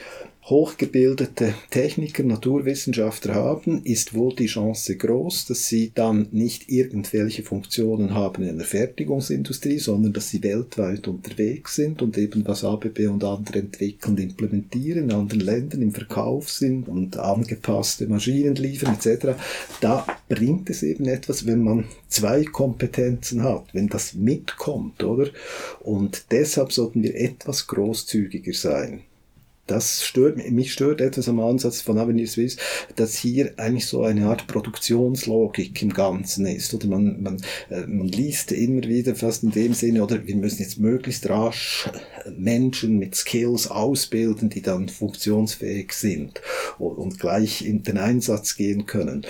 hochgebildete 0.50 1.54
Techniker, 1.70 2.24
Naturwissenschaftler 2.24 3.36
haben, 3.36 3.84
ist 3.84 4.16
wohl 4.16 4.34
die 4.36 4.48
Chance 4.48 4.98
groß, 4.98 5.46
dass 5.46 5.68
sie 5.68 5.92
dann 5.94 6.28
nicht 6.32 6.70
irgendwelche 6.70 7.44
Funktionen 7.44 8.16
haben 8.16 8.44
in 8.44 8.58
der 8.58 8.66
Fertigungsindustrie, 8.66 9.78
sondern 9.78 10.14
dass 10.14 10.30
sie 10.30 10.42
weltweit 10.42 11.08
unterwegs 11.08 11.76
sind 11.76 12.02
und 12.02 12.18
eben 12.18 12.48
was 12.48 12.64
ABB 12.64 13.08
und 13.08 13.24
andere 13.24 13.60
entwickeln 13.60 14.18
implementieren, 14.18 15.06
in 15.06 15.12
anderen 15.12 15.42
Ländern 15.42 15.84
im 15.84 15.92
Verkauf 15.92 16.50
sind 16.50 16.88
und 16.88 17.18
angepasste 17.18 18.08
Maschinen 18.08 18.56
liefern 18.56 18.96
etc. 18.96 19.36
Da 19.82 20.06
bringt 20.28 20.70
es 20.70 20.82
eben 20.82 21.06
etwas, 21.06 21.46
wenn 21.46 21.64
man 21.64 21.86
zwei 22.08 22.44
Kompetenzen 22.44 23.44
hat, 23.44 23.74
wenn 23.74 23.88
das 23.88 24.16
mitkommt, 24.16 25.04
oder? 25.04 25.30
Und 25.82 26.26
deshalb 26.32 26.72
sollten 26.72 27.04
wir 27.04 27.16
etwas 27.16 27.68
großzügiger 27.68 28.54
sein 28.54 29.04
das 29.70 30.04
stört 30.04 30.38
mich 30.52 30.74
stört 30.74 31.00
etwas 31.00 31.30
am 31.30 31.40
Ansatz 31.40 31.82
von 31.82 31.98
Avenir 31.98 32.28
Suisse, 32.28 32.58
dass 32.96 33.16
hier 33.16 33.54
eigentlich 33.58 33.86
so 33.86 34.04
eine 34.04 34.28
Art 34.28 34.48
Produktionslogik 34.48 35.82
im 35.82 35.94
Ganzen 35.94 36.46
ist. 36.46 36.74
Oder 36.74 36.88
man, 36.88 37.22
man, 37.22 37.38
äh, 37.70 37.86
man 37.86 38.08
liest 38.08 38.52
immer 38.52 38.84
wieder 38.84 39.16
fast 39.16 39.44
in 39.44 39.52
dem 39.52 39.74
Sinne, 39.74 40.04
oder 40.04 40.26
wir 40.26 40.36
müssen 40.36 40.64
jetzt 40.64 40.80
möglichst 40.80 41.30
rasch 41.30 41.90
Menschen 42.36 42.98
mit 42.98 43.16
Skills 43.16 43.70
ausbilden, 43.70 44.50
die 44.50 44.62
dann 44.62 44.90
funktionsfähig 44.90 45.94
sind 45.94 46.42
und 46.80 47.20
gleich 47.20 47.66
in 47.66 47.84
den 47.84 47.98
Einsatz 47.98 48.56
gehen 48.56 48.86
können. 48.86 49.26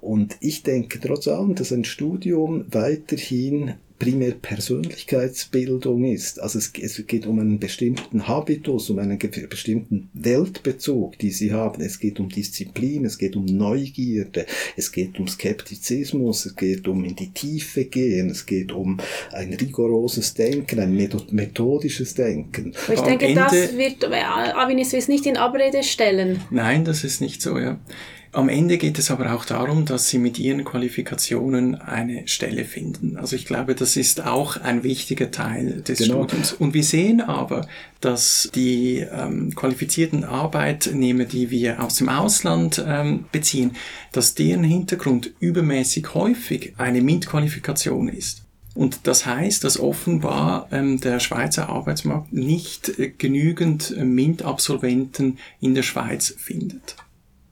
Und 0.00 0.36
ich 0.40 0.62
denke 0.62 1.00
trotz 1.00 1.28
allem, 1.28 1.54
dass 1.54 1.72
ein 1.72 1.84
Studium 1.84 2.64
weiterhin 2.70 3.74
primär 4.00 4.32
Persönlichkeitsbildung 4.32 6.04
ist. 6.04 6.40
Also 6.40 6.58
es, 6.58 6.72
es, 6.80 7.06
geht 7.06 7.26
um 7.26 7.38
einen 7.38 7.60
bestimmten 7.60 8.26
Habitus, 8.26 8.90
um 8.90 8.98
einen 8.98 9.18
bestimmten 9.18 10.08
Weltbezug, 10.14 11.18
die 11.18 11.30
sie 11.30 11.52
haben. 11.52 11.82
Es 11.82 12.00
geht 12.00 12.18
um 12.18 12.28
Disziplin, 12.28 13.04
es 13.04 13.18
geht 13.18 13.36
um 13.36 13.44
Neugierde, 13.44 14.46
es 14.76 14.90
geht 14.90 15.20
um 15.20 15.28
Skeptizismus, 15.28 16.46
es 16.46 16.56
geht 16.56 16.88
um 16.88 17.04
in 17.04 17.14
die 17.14 17.30
Tiefe 17.30 17.84
gehen, 17.84 18.30
es 18.30 18.46
geht 18.46 18.72
um 18.72 18.98
ein 19.32 19.52
rigoroses 19.54 20.34
Denken, 20.34 20.80
ein 20.80 20.94
methodisches 21.30 22.14
Denken. 22.14 22.74
ich 22.92 23.00
denke, 23.00 23.34
das 23.34 23.76
wird 23.76 24.04
Avinis 24.04 25.08
nicht 25.08 25.26
in 25.26 25.36
Abrede 25.36 25.82
stellen. 25.82 26.40
Nein, 26.50 26.84
das 26.84 27.04
ist 27.04 27.20
nicht 27.20 27.42
so, 27.42 27.58
ja. 27.58 27.78
Am 28.32 28.48
Ende 28.48 28.78
geht 28.78 28.96
es 29.00 29.10
aber 29.10 29.34
auch 29.34 29.44
darum, 29.44 29.86
dass 29.86 30.08
sie 30.08 30.18
mit 30.18 30.38
ihren 30.38 30.64
Qualifikationen 30.64 31.74
eine 31.74 32.28
Stelle 32.28 32.64
finden. 32.64 33.16
Also 33.16 33.34
ich 33.34 33.44
glaube, 33.44 33.74
das 33.74 33.96
ist 33.96 34.24
auch 34.24 34.56
ein 34.56 34.84
wichtiger 34.84 35.32
Teil 35.32 35.82
des 35.82 35.98
genau. 35.98 36.22
Studiums. 36.22 36.52
Und 36.52 36.72
wir 36.72 36.84
sehen 36.84 37.20
aber, 37.20 37.66
dass 38.00 38.48
die 38.54 38.98
ähm, 38.98 39.52
qualifizierten 39.56 40.22
Arbeitnehmer, 40.22 41.24
die 41.24 41.50
wir 41.50 41.82
aus 41.82 41.96
dem 41.96 42.08
Ausland 42.08 42.82
ähm, 42.86 43.24
beziehen, 43.32 43.72
dass 44.12 44.36
deren 44.36 44.62
Hintergrund 44.62 45.32
übermäßig 45.40 46.14
häufig 46.14 46.74
eine 46.78 47.02
MINT-Qualifikation 47.02 48.08
ist. 48.08 48.44
Und 48.74 49.08
das 49.08 49.26
heißt, 49.26 49.64
dass 49.64 49.80
offenbar 49.80 50.68
ähm, 50.70 51.00
der 51.00 51.18
Schweizer 51.18 51.68
Arbeitsmarkt 51.68 52.32
nicht 52.32 52.96
äh, 52.96 53.08
genügend 53.08 53.90
äh, 53.90 54.04
MINT-Absolventen 54.04 55.38
in 55.60 55.74
der 55.74 55.82
Schweiz 55.82 56.32
findet 56.38 56.94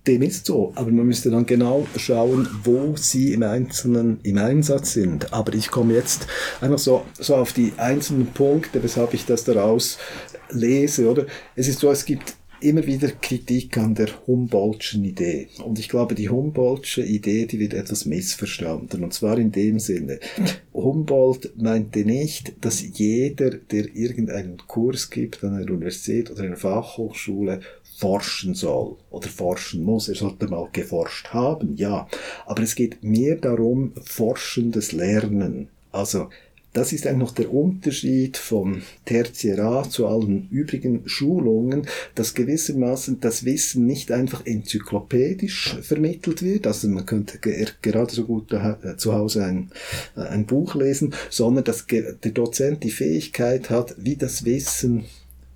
dem 0.09 0.23
ist 0.23 0.47
so. 0.47 0.73
Aber 0.75 0.91
man 0.91 1.07
müsste 1.07 1.31
dann 1.31 1.47
genau 1.47 1.87
schauen, 1.97 2.49
wo 2.65 2.95
sie 2.97 3.33
im 3.33 3.43
Einzelnen 3.43 4.19
im 4.23 4.39
Einsatz 4.39 4.95
sind. 4.95 5.33
Aber 5.33 5.55
ich 5.55 5.71
komme 5.71 5.95
jetzt 5.95 6.27
einfach 6.61 6.79
so, 6.79 7.05
so 7.19 7.37
auf 7.37 7.53
die 7.53 7.73
einzelnen 7.77 8.27
Punkte, 8.27 8.83
weshalb 8.83 9.15
ich 9.15 9.27
das 9.27 9.45
daraus 9.45 9.99
lese, 10.51 11.09
oder? 11.09 11.27
Es 11.55 11.69
ist 11.69 11.79
so, 11.79 11.91
es 11.91 12.05
gibt 12.05 12.35
immer 12.61 12.87
wieder 12.87 13.09
Kritik 13.09 13.79
an 13.79 13.95
der 13.95 14.09
Humboldtschen 14.27 15.05
Idee. 15.05 15.49
Und 15.65 15.79
ich 15.79 15.89
glaube, 15.89 16.15
die 16.15 16.29
Humboldtsche 16.29 17.03
Idee, 17.03 17.47
die 17.47 17.61
wird 17.61 17.75
etwas 17.75 18.05
missverstanden. 18.05 19.05
Und 19.05 19.15
zwar 19.15 19.39
in 19.39 19.53
dem 19.53 19.79
Sinne, 19.79 20.19
Humboldt 20.75 21.53
meinte 21.57 22.01
nicht, 22.01 22.55
dass 22.65 22.83
jeder, 22.83 23.51
der 23.51 23.95
irgendeinen 23.95 24.59
Kurs 24.67 25.11
gibt 25.11 25.45
an 25.45 25.55
einer 25.55 25.71
Universität 25.71 26.31
oder 26.31 26.43
einer 26.43 26.57
Fachhochschule, 26.57 27.61
forschen 27.99 28.55
soll 28.55 28.97
oder 29.11 29.29
forschen 29.29 29.83
muss. 29.83 30.09
Er 30.09 30.15
sollte 30.15 30.47
mal 30.47 30.69
geforscht 30.73 31.31
haben, 31.31 31.75
ja. 31.77 32.07
Aber 32.47 32.63
es 32.63 32.77
geht 32.77 33.03
mehr 33.03 33.35
darum, 33.35 33.93
forschendes 34.05 34.93
Lernen. 34.93 35.69
Also 35.91 36.29
das 36.75 36.93
ist 36.93 37.09
eigentlich 37.09 37.19
noch 37.19 37.35
der 37.35 37.53
Unterschied 37.53 38.37
vom 38.37 38.83
Tertiarat 39.05 39.91
zu 39.91 40.07
allen 40.07 40.49
übrigen 40.51 41.09
Schulungen, 41.09 41.89
dass 42.15 42.35
gewissermaßen 42.35 43.19
das 43.19 43.45
Wissen 43.45 43.87
nicht 43.87 44.13
einfach 44.13 44.47
enzyklopädisch 44.47 45.79
vermittelt 45.83 46.43
wird, 46.43 46.69
also 46.69 46.87
man 46.89 47.07
könnte 47.07 47.39
gerade 47.39 48.15
so 48.15 48.27
gut 48.27 48.55
zu 48.99 49.13
Hause 49.13 49.45
ein, 49.45 49.71
ein 50.15 50.47
Buch 50.47 50.77
lesen, 50.77 51.15
sondern 51.31 51.65
dass 51.65 51.87
der 51.87 52.13
Dozent 52.15 52.85
die 52.85 52.93
Fähigkeit 52.93 53.71
hat, 53.71 53.97
wie 53.99 54.17
das 54.17 54.45
Wissen 54.45 55.07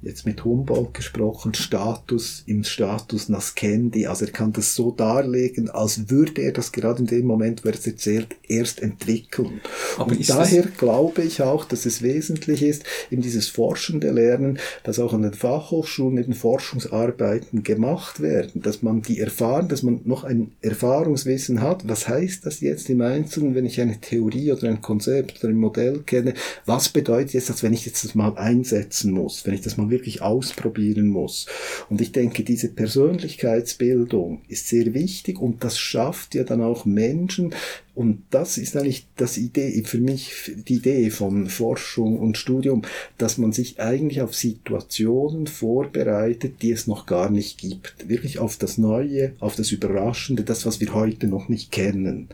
jetzt 0.03 0.27
mit 0.27 0.45
Humboldt 0.45 0.95
gesprochen, 0.95 1.55
Status 1.55 2.43
im 2.47 2.65
Status 2.65 3.29
Nascendi. 3.29 4.07
Also 4.07 4.27
er 4.27 4.33
kann 4.33 4.53
das 4.53 4.75
so 4.75 4.91
darlegen, 4.91 5.71
als 5.71 6.11
würde 6.11 6.43
er 6.43 6.53
das 6.53 6.73
gerade 6.73 7.01
in 7.01 7.07
dem 7.07 7.27
Moment, 7.27 7.65
wo 7.65 7.69
er 7.69 7.75
es 7.75 7.87
erzählt, 7.87 8.37
erst 8.49 8.83
entwickeln. 8.83 9.61
Aber 9.97 10.11
Und 10.11 10.29
daher 10.29 10.65
glaube 10.77 11.23
ich 11.23 11.41
auch, 11.41 11.65
dass 11.65 11.87
es 11.87 12.03
wesentlich 12.03 12.63
ist, 12.63 12.85
eben 13.11 13.23
dieses 13.23 13.49
forschende 13.49 14.11
Lernen, 14.11 14.59
dass 14.83 14.99
auch 14.99 15.13
an 15.13 15.23
den 15.23 15.35
Fachhochschulen 15.35 16.19
eben 16.19 16.35
Forschungsarbeiten 16.35 17.63
gemacht 17.63 18.21
werden, 18.21 18.63
dass 18.63 18.83
man 18.83 19.03
die 19.03 19.21
erfahren, 19.21 19.69
dass 19.69 19.83
man 19.83 20.01
noch 20.05 20.25
ein 20.25 20.53
Erfahrungswissen 20.63 21.61
hat. 21.63 21.89
Was 21.89 22.09
heißt 22.09 22.45
das 22.45 22.61
jetzt 22.61 22.91
im 22.91 23.03
Einzelnen, 23.03 23.55
wenn 23.55 23.67
ich 23.67 23.81
eine 23.81 24.01
Theorie 24.01 24.51
oder 24.53 24.69
ein 24.69 24.81
Konzept 24.81 25.43
oder 25.43 25.53
ein 25.53 25.59
Modell 25.59 26.01
kenne? 26.01 26.35
Was 26.67 26.89
bedeutet 26.89 27.35
jetzt 27.35 27.51
das, 27.51 27.63
wenn 27.63 27.73
ich 27.73 27.87
jetzt 27.87 28.05
das 28.05 28.17
mal 28.17 28.37
einsetzen 28.37 29.13
muss, 29.13 29.47
wenn 29.47 29.55
ich 29.55 29.61
das 29.61 29.77
mal 29.77 29.92
wirklich 29.93 30.23
ausprobieren 30.23 31.07
muss. 31.07 31.47
Und 31.89 32.01
ich 32.01 32.11
denke, 32.11 32.43
diese 32.43 32.69
Persönlichkeitsbildung 32.69 34.43
ist 34.49 34.67
sehr 34.67 34.95
wichtig 34.95 35.41
und 35.41 35.63
das 35.63 35.79
schafft 35.79 36.35
ja 36.35 36.43
dann 36.43 36.61
auch 36.61 36.85
Menschen, 36.85 37.55
und 37.95 38.23
das 38.31 38.57
ist 38.57 38.75
eigentlich 38.75 39.07
das 39.17 39.37
Idee, 39.37 39.83
für 39.85 39.99
mich 39.99 40.53
die 40.67 40.77
Idee 40.77 41.11
von 41.11 41.47
Forschung 41.49 42.19
und 42.19 42.39
Studium, 42.39 42.83
dass 43.19 43.37
man 43.37 43.53
sich 43.53 43.81
eigentlich 43.81 44.23
auf 44.23 44.35
Situationen 44.35 45.47
vorbereitet, 45.47 46.63
die 46.63 46.73
es 46.73 46.87
noch 46.87 47.05
gar 47.05 47.29
nicht 47.29 47.59
gibt. 47.59 48.09
Wirklich 48.09 48.39
auf 48.39 48.57
das 48.57 48.79
Neue, 48.79 49.35
auf 49.41 49.57
das 49.57 49.73
Überraschende, 49.73 50.43
das, 50.43 50.65
was 50.65 50.81
wir 50.81 50.95
heute 50.95 51.27
noch 51.27 51.51
nicht 51.51 51.71
kennen. 51.71 52.29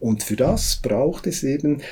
Und 0.00 0.24
für 0.24 0.36
das 0.36 0.80
braucht 0.82 1.28
es 1.28 1.44
eben 1.44 1.82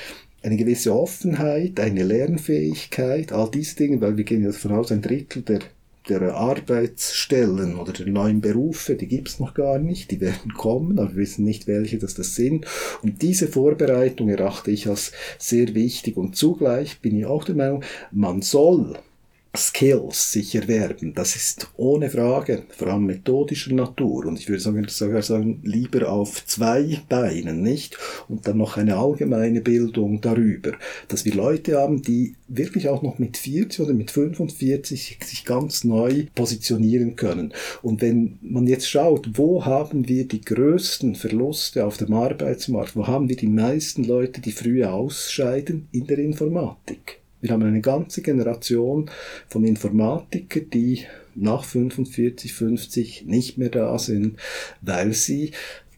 eine 0.45 0.57
gewisse 0.57 0.95
Offenheit, 0.95 1.79
eine 1.79 2.03
Lernfähigkeit, 2.03 3.31
all 3.31 3.49
diese 3.49 3.75
Dinge, 3.77 3.99
weil 3.99 4.15
wir 4.15 4.23
gehen 4.23 4.43
ja 4.43 4.51
davon 4.51 4.73
aus, 4.73 4.91
ein 4.91 5.01
Drittel 5.01 5.41
der, 5.41 5.59
der 6.07 6.35
Arbeitsstellen 6.35 7.75
oder 7.75 7.91
der 7.91 8.05
neuen 8.05 8.41
Berufe, 8.41 8.93
die 8.93 9.07
gibt's 9.07 9.39
noch 9.39 9.55
gar 9.55 9.79
nicht, 9.79 10.11
die 10.11 10.21
werden 10.21 10.53
kommen, 10.53 10.99
aber 10.99 11.09
wir 11.09 11.23
wissen 11.23 11.45
nicht, 11.45 11.65
welche 11.65 11.97
das, 11.97 12.13
das 12.13 12.35
sind. 12.35 12.67
Und 13.01 13.23
diese 13.23 13.47
Vorbereitung 13.47 14.29
erachte 14.29 14.69
ich 14.69 14.87
als 14.87 15.13
sehr 15.39 15.73
wichtig 15.73 16.15
und 16.15 16.35
zugleich 16.35 16.99
bin 16.99 17.17
ich 17.17 17.25
auch 17.25 17.43
der 17.43 17.55
Meinung, 17.55 17.83
man 18.11 18.43
soll 18.43 18.99
Skills 19.55 20.31
sich 20.31 20.55
erwerben. 20.55 21.13
Das 21.13 21.35
ist 21.35 21.69
ohne 21.77 22.09
Frage, 22.09 22.63
vor 22.69 22.87
allem 22.87 23.05
methodischer 23.05 23.73
Natur. 23.73 24.25
Und 24.25 24.39
ich 24.39 24.49
würde 24.49 24.61
sagen, 24.61 24.85
sogar 24.87 25.21
sagen, 25.21 25.61
lieber 25.63 26.09
auf 26.09 26.45
zwei 26.45 27.01
Beinen, 27.09 27.61
nicht? 27.61 27.97
Und 28.27 28.47
dann 28.47 28.57
noch 28.57 28.77
eine 28.77 28.97
allgemeine 28.97 29.61
Bildung 29.61 30.21
darüber. 30.21 30.73
Dass 31.07 31.25
wir 31.25 31.33
Leute 31.33 31.77
haben, 31.77 32.01
die 32.01 32.35
wirklich 32.47 32.89
auch 32.89 33.01
noch 33.01 33.19
mit 33.19 33.37
40 33.37 33.81
oder 33.81 33.93
mit 33.93 34.11
45 34.11 35.19
sich 35.23 35.45
ganz 35.45 35.83
neu 35.83 36.25
positionieren 36.35 37.15
können. 37.15 37.53
Und 37.81 38.01
wenn 38.01 38.37
man 38.41 38.67
jetzt 38.67 38.89
schaut, 38.89 39.37
wo 39.37 39.65
haben 39.65 40.07
wir 40.07 40.27
die 40.27 40.41
größten 40.41 41.15
Verluste 41.15 41.85
auf 41.85 41.97
dem 41.97 42.13
Arbeitsmarkt? 42.13 42.95
Wo 42.95 43.07
haben 43.07 43.29
wir 43.29 43.35
die 43.35 43.47
meisten 43.47 44.03
Leute, 44.03 44.41
die 44.41 44.51
früher 44.51 44.93
ausscheiden? 44.93 45.87
In 45.91 46.07
der 46.07 46.19
Informatik. 46.19 47.24
Wir 47.41 47.51
haben 47.51 47.63
eine 47.63 47.81
ganze 47.81 48.21
Generation 48.21 49.09
von 49.47 49.63
Informatikern, 49.63 50.69
die 50.71 51.05
nach 51.35 51.63
45, 51.63 52.53
50 52.53 53.25
nicht 53.25 53.57
mehr 53.57 53.69
da 53.69 53.99
sind, 53.99 54.37
weil 54.81 55.13
sie 55.13 55.51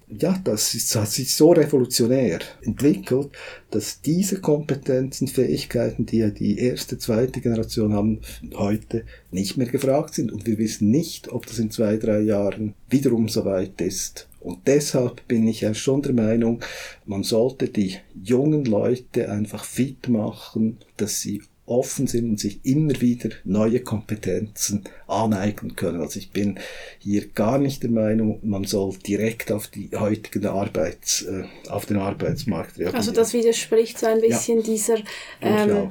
ja, 0.10 0.40
das 0.42 0.74
ist, 0.74 0.96
hat 0.96 1.10
sich 1.10 1.36
so 1.36 1.52
revolutionär 1.52 2.40
entwickelt, 2.62 3.30
dass 3.72 4.02
diese 4.02 4.40
Kompetenzen, 4.40 5.28
Fähigkeiten, 5.28 6.06
die 6.06 6.20
ja 6.20 6.30
die 6.30 6.60
erste, 6.60 6.98
zweite 6.98 7.42
Generation 7.42 7.94
haben, 7.94 8.22
heute 8.56 9.04
nicht 9.32 9.58
mehr 9.58 9.68
gefragt 9.68 10.14
sind. 10.14 10.32
Und 10.32 10.46
wir 10.46 10.58
wissen 10.58 10.90
nicht, 10.90 11.30
ob 11.30 11.46
das 11.46 11.60
in 11.60 11.72
zwei, 11.72 11.98
drei 11.98 12.22
Jahren 12.22 12.74
wiederum 12.90 13.28
so 13.28 13.44
weit 13.44 13.82
ist. 13.82 14.28
Und 14.48 14.66
deshalb 14.66 15.28
bin 15.28 15.46
ich 15.46 15.60
ja 15.60 15.74
schon 15.74 16.04
der 16.04 16.14
Meinung, 16.14 16.62
man 17.06 17.24
sollte 17.24 17.68
die 17.68 17.98
jungen 18.24 18.64
Leute 18.64 19.30
einfach 19.30 19.66
fit 19.66 20.08
machen, 20.08 20.78
dass 20.96 21.20
sie 21.20 21.42
offen 21.66 22.08
sind 22.08 22.30
und 22.30 22.40
sich 22.40 22.62
immer 22.64 23.02
wieder 23.02 23.32
neue 23.44 23.82
Kompetenzen 23.82 24.86
aneignen 25.06 25.76
können. 25.76 26.00
Also 26.00 26.18
ich 26.18 26.32
bin 26.32 26.62
hier 26.98 27.28
gar 27.28 27.58
nicht 27.58 27.84
der 27.84 27.90
Meinung, 27.90 28.40
man 28.42 28.64
soll 28.64 28.96
direkt 29.06 29.52
auf 29.52 29.68
die 29.68 29.90
heutigen 29.94 30.46
Arbeits, 30.46 31.24
äh, 31.24 31.44
auf 31.68 31.86
den 31.86 31.98
Arbeitsmarkt 31.98 32.78
reagieren. 32.78 32.96
Also 32.96 33.12
das 33.12 33.34
widerspricht 33.34 34.00
so 34.00 34.06
ein 34.06 34.22
bisschen 34.22 34.60
ja, 34.60 34.64
dieser 34.64 34.96
ähm, 35.42 35.90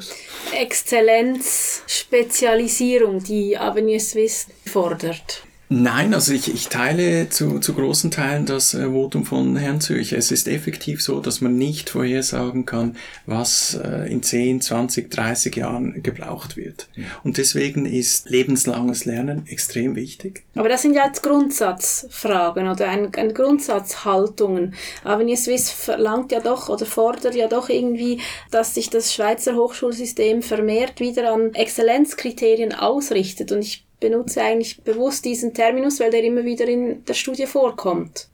Exzellenz-Spezialisierung, 0.59 3.23
die 3.23 3.59
Avenue 3.59 4.01
Suisse 4.01 4.47
fordert. 4.65 5.43
Nein, 5.69 6.15
also 6.15 6.33
ich, 6.33 6.53
ich 6.53 6.69
teile 6.69 7.29
zu, 7.29 7.59
zu 7.59 7.75
großen 7.75 8.13
Teilen 8.13 8.47
das 8.47 8.73
äh, 8.75 8.89
Votum 8.89 9.25
von 9.25 9.57
Herrn 9.57 9.81
Zürcher. 9.81 10.17
Es 10.17 10.31
ist 10.31 10.47
effektiv 10.47 11.03
so, 11.03 11.19
dass 11.19 11.41
man 11.41 11.57
nicht 11.57 11.91
vorhersagen 11.91 12.67
kann, 12.67 12.97
was 13.27 13.75
äh, 13.75 14.11
in 14.11 14.23
10, 14.23 14.61
20, 14.61 15.11
30 15.11 15.57
Jahren 15.57 16.03
gebraucht 16.05 16.57
wird. 16.57 16.89
Ja. 16.95 17.05
Und 17.25 17.39
deswegen 17.39 17.85
ist 17.85 18.31
lebenslanges 18.31 19.07
Lernen 19.07 19.47
extrem 19.49 19.97
wichtig. 19.97 20.45
Aber 20.55 20.69
das 20.69 20.83
sind 20.83 20.95
ja 20.95 21.07
jetzt 21.07 21.25
Grundsatzfragen 21.25 22.69
oder 22.69 22.89
ein, 22.89 23.13
ein 23.15 23.35
Grundsatzhaltungen. 23.35 24.75
Aber 25.03 25.25
Swiss 25.37 25.71
verlangt 25.71 26.31
ja 26.31 26.41
doch 26.41 26.69
oder 26.69 26.87
fordert 26.87 27.35
ja 27.35 27.49
doch 27.49 27.69
irgendwie, 27.69 28.21
dass 28.53 28.75
sich 28.75 28.89
das 28.89 29.13
Schweizer 29.13 29.57
Hochschulsystem 29.57 30.43
vermehrt 30.43 31.01
wieder 31.01 31.33
an 31.33 31.55
Exzellenzkriterien 31.55 32.73
ausrichtet. 32.73 33.51
Und 33.51 33.61
ich 33.61 33.86
benutze 34.01 34.43
eigentlich 34.43 34.83
bewusst 34.83 35.25
diesen 35.25 35.55
Terminus, 35.55 36.01
weil 36.01 36.11
der 36.11 36.25
immer 36.25 36.45
wieder 36.45 36.67
in 36.67 37.05
der 37.05 37.15
Studie 37.15 37.47
vorkommt. 37.47 38.29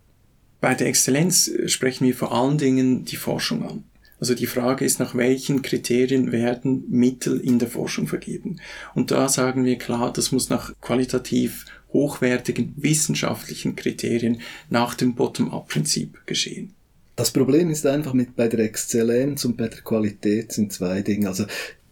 Bei 0.61 0.75
der 0.75 0.87
Exzellenz 0.87 1.51
sprechen 1.67 2.07
wir 2.07 2.15
vor 2.15 2.33
allen 2.33 2.59
Dingen 2.59 3.05
die 3.05 3.17
Forschung 3.17 3.69
an. 3.69 3.85
Also 4.21 4.37
die 4.37 4.47
Frage 4.47 4.85
ist, 4.85 5.01
nach 5.01 5.17
welchen 5.17 5.63
Kriterien 5.63 6.31
werden 6.31 6.85
Mittel 6.89 7.41
in 7.41 7.59
der 7.59 7.67
Forschung 7.67 8.07
vergeben. 8.07 8.61
Und 8.95 9.11
da 9.11 9.29
sagen 9.29 9.65
wir 9.65 9.79
klar, 9.79 10.13
das 10.13 10.31
muss 10.31 10.49
nach 10.49 10.73
qualitativ 10.81 11.65
hochwertigen 11.93 12.73
wissenschaftlichen 12.77 13.75
Kriterien 13.75 14.41
nach 14.71 14.95
dem 14.95 15.17
Bottom-up-Prinzip 15.17 16.25
geschehen. 16.25 16.73
Das 17.17 17.33
Problem 17.33 17.69
ist 17.71 17.85
einfach 17.85 18.15
mit 18.15 18.37
bei 18.37 18.47
der 18.47 18.61
Exzellenz 18.61 19.45
und 19.45 19.57
bei 19.57 19.67
der 19.67 19.81
Qualität 19.81 20.53
sind 20.53 20.73
zwei 20.73 21.03
Dinge. 21.03 21.27
Also 21.27 21.47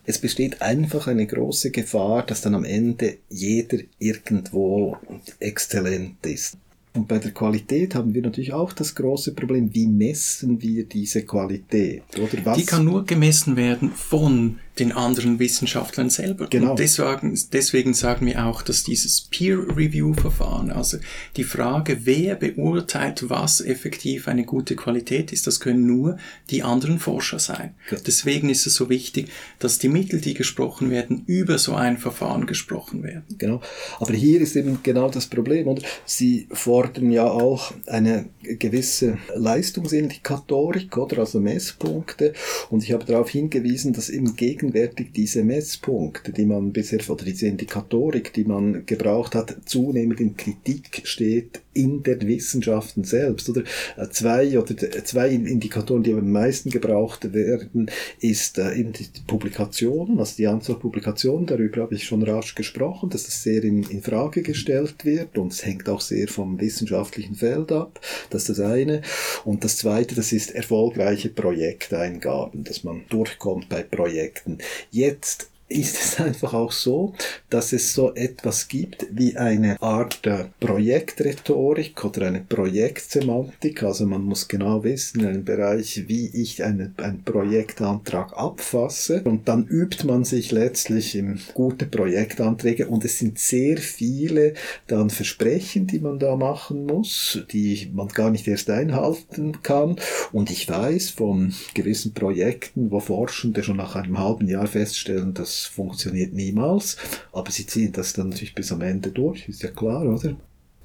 es 0.05 0.19
besteht 0.19 0.63
einfach 0.63 1.07
eine 1.07 1.27
große 1.27 1.71
Gefahr, 1.71 2.25
dass 2.25 2.41
dann 2.41 2.55
am 2.55 2.65
Ende 2.65 3.19
jeder 3.29 3.79
irgendwo 3.99 4.97
exzellent 5.39 6.25
ist. 6.27 6.57
Und 6.93 7.07
bei 7.07 7.19
der 7.19 7.31
Qualität 7.31 7.95
haben 7.95 8.15
wir 8.15 8.23
natürlich 8.23 8.53
auch 8.53 8.73
das 8.73 8.97
große 8.97 9.35
Problem, 9.35 9.73
wie 9.73 9.87
messen 9.87 10.61
wir 10.61 10.85
diese 10.85 11.23
Qualität? 11.23 12.03
Oder 12.17 12.45
was? 12.45 12.59
Die 12.59 12.67
kann 12.67 12.85
nur 12.85 13.05
gemessen 13.05 13.55
werden 13.57 13.91
von 13.91 14.59
den 14.81 14.93
anderen 14.93 15.39
Wissenschaftlern 15.39 16.11
selber. 16.11 16.49
Genau. 16.49 16.71
Und 16.71 16.79
deswegen, 16.79 17.39
deswegen 17.53 17.95
sagen 17.95 18.27
wir 18.27 18.47
auch, 18.47 18.63
dass 18.63 18.83
dieses 18.83 19.21
Peer-Review-Verfahren, 19.21 20.73
also 20.73 20.97
die 21.37 21.45
Frage, 21.45 22.01
wer 22.05 22.35
beurteilt, 22.35 23.29
was 23.29 23.61
effektiv 23.61 24.27
eine 24.27 24.45
gute 24.45 24.75
Qualität 24.75 25.33
ist, 25.33 25.47
das 25.47 25.61
können 25.61 25.87
nur 25.87 26.17
die 26.49 26.63
anderen 26.63 26.99
Forscher 26.99 27.39
sein. 27.39 27.75
Gut. 27.89 28.01
Deswegen 28.07 28.49
ist 28.49 28.67
es 28.67 28.75
so 28.75 28.89
wichtig, 28.89 29.29
dass 29.59 29.79
die 29.79 29.89
Mittel, 29.89 30.21
die 30.21 30.35
gesprochen 30.35 30.91
werden, 30.91 31.25
über 31.27 31.59
so 31.59 31.75
ein 31.75 31.99
Verfahren 31.99 32.47
gesprochen 32.47 33.03
werden. 33.03 33.25
Genau. 33.37 33.61
Aber 33.99 34.15
hier 34.15 34.41
ist 34.41 34.57
eben 34.57 34.79
genau 34.83 35.11
das 35.11 35.27
Problem, 35.27 35.69
oder? 35.69 35.83
Sie 36.07 36.49
fordern 36.51 37.13
ja 37.13 37.27
auch 37.27 37.73
eine 37.87 38.31
gewisse 38.41 39.19
Leistungsindikatorik, 39.35 40.97
oder? 40.97 41.19
Also 41.19 41.39
Messpunkte. 41.39 42.33
Und 42.71 42.83
ich 42.83 42.93
habe 42.93 43.05
darauf 43.05 43.29
hingewiesen, 43.29 43.93
dass 43.93 44.09
im 44.09 44.37
Gegenteil 44.37 44.70
gegenwärtig 44.71 45.13
diese 45.13 45.43
Messpunkte, 45.43 46.33
die 46.33 46.47
man 46.47 46.73
bisher, 46.73 47.01
oder 47.09 47.25
diese 47.25 47.47
Indikatorik, 47.47 48.33
die 48.33 48.45
man 48.45 48.87
gebraucht 48.87 49.35
hat, 49.35 49.57
zunehmend 49.65 50.21
in 50.21 50.37
Kritik 50.37 51.03
steht 51.05 51.61
in 51.73 52.03
den 52.03 52.27
Wissenschaften 52.27 53.05
selbst. 53.05 53.49
Oder 53.49 53.63
äh, 53.97 54.09
zwei 54.11 54.59
oder 54.59 54.75
zwei 55.05 55.31
Indikatoren, 55.31 56.03
die 56.03 56.13
am 56.13 56.31
meisten 56.31 56.71
gebraucht 56.71 57.33
werden, 57.33 57.91
ist 58.21 58.59
äh, 58.59 58.75
eben 58.75 58.93
die 58.93 59.07
Publikationen, 59.27 60.19
also 60.19 60.35
die 60.37 60.47
Anzahl 60.47 60.77
Publikationen, 60.77 61.47
darüber 61.47 61.83
habe 61.83 61.95
ich 61.95 62.05
schon 62.05 62.23
rasch 62.23 62.55
gesprochen, 62.55 63.11
dass 63.11 63.25
das 63.25 63.43
sehr 63.43 63.63
in, 63.63 63.85
in 63.85 64.03
Frage 64.03 64.43
gestellt 64.43 65.05
wird 65.05 65.39
und 65.39 65.53
es 65.53 65.65
hängt 65.65 65.89
auch 65.89 66.01
sehr 66.01 66.29
vom 66.29 66.61
wissenschaftlichen 66.61 67.37
Feld 67.37 67.73
ab. 67.73 68.01
Das 68.31 68.49
ist 68.49 68.59
das 68.59 68.61
eine. 68.61 69.03
Und 69.45 69.65
das 69.65 69.77
zweite, 69.77 70.15
das 70.15 70.33
ist 70.33 70.55
erfolgreiche 70.55 71.29
Projekteingaben, 71.29 72.65
dass 72.65 72.85
man 72.85 73.03
durchkommt 73.09 73.69
bei 73.69 73.83
Projekten. 73.83 74.59
Jetzt 74.91 75.51
ist 75.71 75.99
es 75.99 76.21
einfach 76.21 76.53
auch 76.53 76.73
so, 76.73 77.15
dass 77.49 77.73
es 77.73 77.95
so 77.95 78.15
etwas 78.15 78.69
gibt 78.69 79.07
wie 79.13 79.37
eine 79.37 79.81
Art 79.81 80.27
äh, 80.27 80.47
Projektrhetorik 80.59 82.05
oder 82.05 82.27
eine 82.27 82.41
Projektsemantik. 82.41 83.83
Also 83.83 84.05
man 84.05 84.23
muss 84.23 84.49
genau 84.49 84.83
wissen 84.83 85.21
in 85.21 85.27
einem 85.27 85.45
Bereich, 85.45 86.09
wie 86.09 86.27
ich 86.29 86.65
eine, 86.65 86.93
einen 86.97 87.23
Projektantrag 87.23 88.37
abfasse. 88.37 89.23
Und 89.23 89.49
dann 89.49 89.67
übt 89.67 90.05
man 90.07 90.25
sich 90.25 90.51
letztlich 90.51 91.15
im 91.15 91.39
gute 91.55 91.87
Projektanträge 91.87 92.89
und 92.89 93.05
es 93.05 93.19
sind 93.19 93.39
sehr 93.39 93.79
viele 93.79 94.55
dann 94.89 95.09
Versprechen, 95.09 95.87
die 95.87 96.01
man 96.01 96.19
da 96.19 96.35
machen 96.35 96.85
muss, 96.87 97.45
die 97.53 97.91
man 97.95 98.09
gar 98.09 98.31
nicht 98.31 98.49
erst 98.49 98.71
einhalten 98.71 99.63
kann. 99.63 99.97
Und 100.33 100.51
ich 100.51 100.69
weiß 100.69 101.11
von 101.11 101.55
gewissen 101.75 102.13
Projekten, 102.13 102.91
wo 102.91 102.99
Forschende 102.99 103.63
schon 103.63 103.77
nach 103.77 103.95
einem 103.95 104.19
halben 104.19 104.49
Jahr 104.49 104.67
feststellen, 104.67 105.33
dass 105.33 105.60
funktioniert 105.65 106.33
niemals, 106.33 106.97
aber 107.33 107.51
sie 107.51 107.67
ziehen 107.67 107.93
das 107.93 108.13
dann 108.13 108.31
natürlich 108.31 108.55
bis 108.55 108.73
am 108.73 108.83
Ende 108.83 109.11
durch, 109.11 109.49
ist 109.49 109.63
ja 109.63 109.71
klar, 109.71 110.03
oder? 110.03 110.37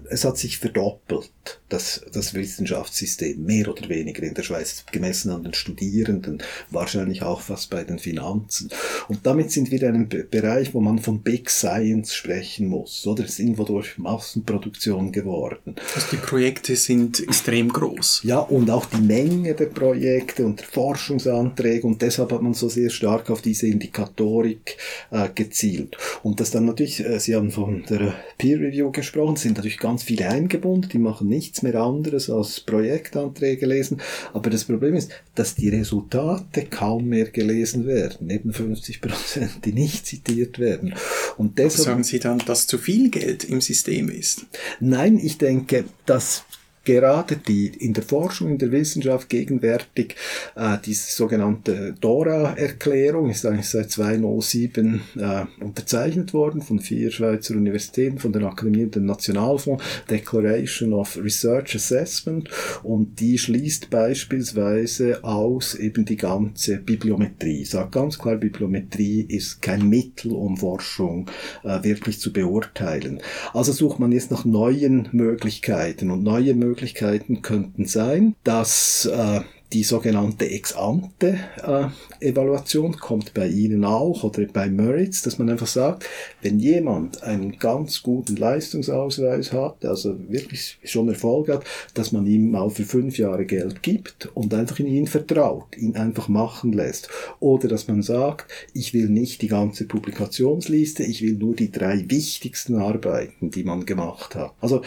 Es 0.10 0.26
hat 0.26 0.38
sich 0.38 0.58
verdoppelt 0.58 1.32
das, 1.70 2.02
das 2.14 2.34
Wissenschaftssystem, 2.34 3.44
mehr 3.44 3.68
oder 3.68 3.90
weniger 3.90 4.24
in 4.24 4.34
der 4.34 4.44
Schweiz, 4.44 4.86
gemessen 4.92 5.32
an 5.32 5.44
den 5.44 5.54
Studierenden, 5.54 6.42
wahrscheinlich 6.70 7.24
auch 7.24 7.42
fast 7.42 7.70
bei 7.70 7.84
den 7.84 8.00
Finanzen. 8.00 8.70
Und 9.08 9.26
damit 9.26 9.52
sind 9.52 9.72
wir 9.72 9.82
in 9.82 9.88
einem 9.88 10.10
Bereich, 10.30 10.74
wo 10.74 10.82
man 10.82 11.00
von 11.00 11.22
Big 11.22 11.50
Science 11.50 12.14
sprechen 12.14 12.68
muss, 12.68 13.06
oder? 13.08 13.24
Es 13.24 13.32
ist 13.32 13.40
irgendwo 13.40 13.64
durch 13.64 13.98
Massenproduktion 13.98 15.12
geworden. 15.12 15.76
Also 15.96 16.08
die 16.12 16.18
Projekte 16.18 16.76
sind 16.76 17.22
extrem 17.22 17.70
groß. 17.70 18.22
Ja, 18.24 18.40
und 18.40 18.70
auch 18.70 18.86
die 18.86 19.02
Menge 19.02 19.56
der 19.56 19.68
Projekte 19.68 20.46
und 20.46 20.60
der 20.60 20.68
Forschungsanträge 20.68 21.86
und 21.88 22.02
deshalb 22.02 22.32
hat 22.32 22.42
man 22.42 22.54
so 22.54 22.70
sehr 22.70 22.90
stark 22.90 23.30
auf 23.30 23.42
diese 23.42 23.68
Indikatorik 23.68 24.78
äh, 25.12 25.30
gezielt. 25.34 25.98
Und 26.24 26.40
das 26.40 26.52
dann 26.52 26.66
natürlich, 26.66 27.04
äh, 27.04 27.20
Sie 27.20 27.36
haben 27.36 27.52
von 27.52 27.84
der 27.90 28.14
Peer 28.38 28.60
Review 28.60 28.92
gesprochen, 28.92 29.36
sind 29.36 29.58
natürlich 29.58 29.80
ganz 29.80 29.95
viele 30.04 30.30
eingebunden, 30.30 30.90
die 30.90 31.00
machen 31.00 31.28
nichts 31.28 31.46
nichts 31.46 31.62
mehr 31.62 31.76
anderes 31.76 32.30
als 32.30 32.60
Projektanträge 32.60 33.66
lesen. 33.66 34.02
Aber 34.34 34.50
das 34.50 34.66
Problem 34.66 34.96
ist, 34.96 35.12
dass 35.36 35.56
die 35.56 35.70
Resultate 35.70 36.66
kaum 36.66 37.06
mehr 37.06 37.30
gelesen 37.30 37.86
werden. 37.86 38.30
Eben 38.30 38.52
50 38.52 39.00
Prozent, 39.02 39.66
die 39.66 39.74
nicht 39.74 40.06
zitiert 40.06 40.60
werden. 40.60 40.96
Und 41.38 41.60
deshalb, 41.60 41.86
sagen 41.86 42.04
Sie 42.04 42.20
dann, 42.20 42.40
dass 42.40 42.68
zu 42.68 42.78
viel 42.78 43.10
Geld 43.10 43.44
im 43.44 43.62
System 43.62 44.10
ist? 44.10 44.46
Nein, 44.80 45.20
ich 45.22 45.38
denke, 45.38 45.86
dass 46.06 46.46
gerade 46.86 47.36
die 47.36 47.68
in 47.68 47.94
der 47.94 48.04
Forschung, 48.04 48.50
in 48.50 48.58
der 48.58 48.72
Wissenschaft 48.72 49.30
gegenwärtig 49.30 50.16
äh, 50.56 50.78
diese 50.86 51.12
sogenannte 51.12 51.96
DORA-Erklärung 52.00 53.30
ist 53.30 53.46
eigentlich 53.46 53.70
seit 53.70 53.92
2007 53.92 55.02
äh, 55.18 55.64
unterzeichnet 55.64 56.34
worden 56.34 56.62
von 56.62 56.80
vier 56.80 57.12
Schweizer 57.12 57.56
Universitäten, 57.56 58.20
von 58.20 58.32
der 58.32 58.44
Akademie 58.44 58.84
und 58.84 58.96
dem 58.96 59.06
Nationalfonds, 59.06 59.84
Declaration 60.10 60.94
of 60.94 61.18
Research 61.22 61.76
Assessment 61.76 62.50
und 62.84 63.20
die 63.20 63.38
schließt 63.38 63.90
beispielsweise 63.90 65.24
aus 65.24 65.76
eben 65.76 66.06
die 66.06 66.18
ganze 66.18 66.78
Bibliometrie. 66.78 67.66
Sagt 67.66 67.92
ganz 67.94 68.20
klar, 68.20 68.36
Bibliometrie 68.36 69.22
ist 69.22 69.62
kein 69.62 69.90
Mittel, 69.90 70.32
um 70.32 70.58
Forschung 70.58 71.30
äh, 71.64 71.84
wirklich 71.84 72.20
zu 72.20 72.32
beurteilen. 72.32 73.22
Also 73.54 73.72
sucht 73.72 74.00
man 74.00 74.12
jetzt 74.12 74.32
nach 74.32 74.46
neuen 74.46 75.10
Möglichkeiten 75.12 76.12
und 76.12 76.24
neue 76.24 76.54
Möglichkeiten 76.54 76.75
Möglichkeiten 76.76 77.42
könnten 77.42 77.86
sein, 77.86 78.36
dass 78.44 79.06
äh, 79.06 79.40
die 79.72 79.84
sogenannte 79.84 80.50
Ex-ante-Evaluation 80.50 82.94
äh, 82.94 82.98
kommt 82.98 83.34
bei 83.34 83.48
Ihnen 83.48 83.86
auch 83.86 84.26
oder 84.26 84.46
bei 84.46 84.70
Merits, 84.70 85.22
dass 85.22 85.40
man 85.40 85.50
einfach 85.50 85.68
sagt, 85.68 86.04
wenn 86.42 86.60
jemand 86.60 87.24
einen 87.24 87.58
ganz 87.58 88.04
guten 88.04 88.36
Leistungsausweis 88.36 89.54
hat, 89.54 89.86
also 89.86 90.18
wirklich 90.30 90.80
schon 90.84 91.08
Erfolg 91.08 91.48
hat, 91.50 91.64
dass 91.94 92.12
man 92.12 92.28
ihm 92.28 92.52
mal 92.52 92.70
für 92.70 92.84
fünf 92.84 93.18
Jahre 93.18 93.46
Geld 93.46 93.82
gibt 93.82 94.30
und 94.34 94.54
einfach 94.54 94.80
in 94.80 94.88
ihn 94.88 95.08
vertraut, 95.08 95.78
ihn 95.78 95.96
einfach 95.96 96.28
machen 96.28 96.74
lässt. 96.74 97.08
Oder 97.40 97.70
dass 97.70 97.88
man 97.88 98.04
sagt, 98.04 98.52
ich 98.74 98.94
will 98.94 99.08
nicht 99.10 99.42
die 99.42 99.48
ganze 99.48 99.86
Publikationsliste, 99.86 101.04
ich 101.04 101.22
will 101.22 101.36
nur 101.36 101.56
die 101.56 101.72
drei 101.72 102.04
wichtigsten 102.10 102.76
Arbeiten, 102.76 103.50
die 103.50 103.64
man 103.64 103.86
gemacht 103.86 104.36
hat. 104.36 104.52
Also 104.60 104.82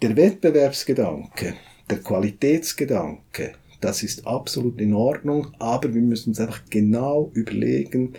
der 0.00 0.16
Wettbewerbsgedanke, 0.16 1.54
der 1.90 1.98
Qualitätsgedanke, 1.98 3.54
das 3.80 4.02
ist 4.02 4.26
absolut 4.26 4.80
in 4.80 4.94
Ordnung, 4.94 5.48
aber 5.58 5.92
wir 5.92 6.02
müssen 6.02 6.30
uns 6.30 6.40
einfach 6.40 6.62
genau 6.70 7.30
überlegen, 7.34 8.14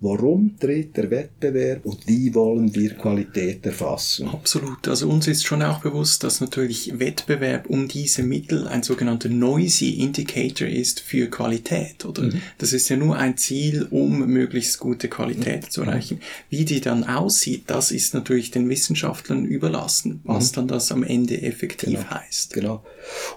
Warum 0.00 0.56
tritt 0.60 0.96
der 0.96 1.10
Wettbewerb 1.10 1.84
und 1.84 2.06
wie 2.06 2.32
wollen 2.32 2.72
wir 2.72 2.94
Qualität 2.94 3.66
erfassen? 3.66 4.28
Absolut. 4.28 4.86
Also 4.86 5.08
uns 5.08 5.26
ist 5.26 5.44
schon 5.44 5.60
auch 5.60 5.80
bewusst, 5.80 6.22
dass 6.22 6.40
natürlich 6.40 7.00
Wettbewerb 7.00 7.68
um 7.68 7.88
diese 7.88 8.22
Mittel 8.22 8.68
ein 8.68 8.84
sogenannter 8.84 9.28
Noisy 9.28 9.94
Indicator 9.94 10.68
ist 10.68 11.00
für 11.00 11.26
Qualität, 11.26 12.04
oder? 12.04 12.22
Mhm. 12.22 12.40
Das 12.58 12.72
ist 12.72 12.88
ja 12.88 12.96
nur 12.96 13.16
ein 13.16 13.36
Ziel, 13.36 13.88
um 13.90 14.20
möglichst 14.28 14.78
gute 14.78 15.08
Qualität 15.08 15.64
mhm. 15.64 15.70
zu 15.70 15.82
erreichen. 15.82 16.20
Wie 16.48 16.64
die 16.64 16.80
dann 16.80 17.02
aussieht, 17.02 17.64
das 17.66 17.90
ist 17.90 18.14
natürlich 18.14 18.52
den 18.52 18.68
Wissenschaftlern 18.68 19.46
überlassen, 19.46 20.20
was 20.22 20.52
mhm. 20.52 20.54
dann 20.54 20.68
das 20.68 20.92
am 20.92 21.02
Ende 21.02 21.42
effektiv 21.42 21.98
genau. 21.98 22.10
heißt. 22.10 22.52
Genau. 22.52 22.84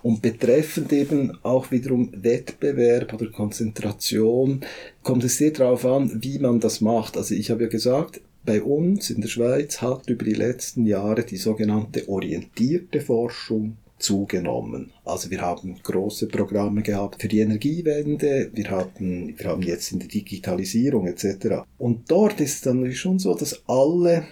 Und 0.03 0.21
betreffend 0.21 0.93
eben 0.93 1.39
auch 1.41 1.71
wiederum 1.71 2.11
Wettbewerb 2.13 3.13
oder 3.13 3.31
Konzentration, 3.31 4.63
kommt 5.03 5.23
es 5.23 5.37
sehr 5.37 5.51
darauf 5.51 5.85
an, 5.85 6.23
wie 6.23 6.39
man 6.39 6.59
das 6.59 6.81
macht. 6.81 7.17
Also 7.17 7.35
ich 7.35 7.51
habe 7.51 7.63
ja 7.63 7.69
gesagt, 7.69 8.21
bei 8.45 8.61
uns 8.61 9.09
in 9.09 9.21
der 9.21 9.29
Schweiz 9.29 9.81
hat 9.81 10.09
über 10.09 10.25
die 10.25 10.33
letzten 10.33 10.85
Jahre 10.85 11.23
die 11.23 11.37
sogenannte 11.37 12.09
orientierte 12.09 13.01
Forschung 13.01 13.77
zugenommen. 13.99 14.91
Also 15.05 15.29
wir 15.29 15.41
haben 15.41 15.77
große 15.83 16.27
Programme 16.27 16.81
gehabt 16.81 17.21
für 17.21 17.27
die 17.27 17.39
Energiewende, 17.39 18.49
wir 18.53 18.69
haben, 18.71 19.35
wir 19.37 19.45
haben 19.45 19.61
jetzt 19.61 19.91
in 19.91 19.99
der 19.99 20.07
Digitalisierung 20.07 21.05
etc. 21.07 21.63
Und 21.77 22.09
dort 22.09 22.41
ist 22.41 22.55
es 22.55 22.61
dann 22.61 22.91
schon 22.93 23.19
so, 23.19 23.35
dass 23.35 23.61
alle 23.67 24.25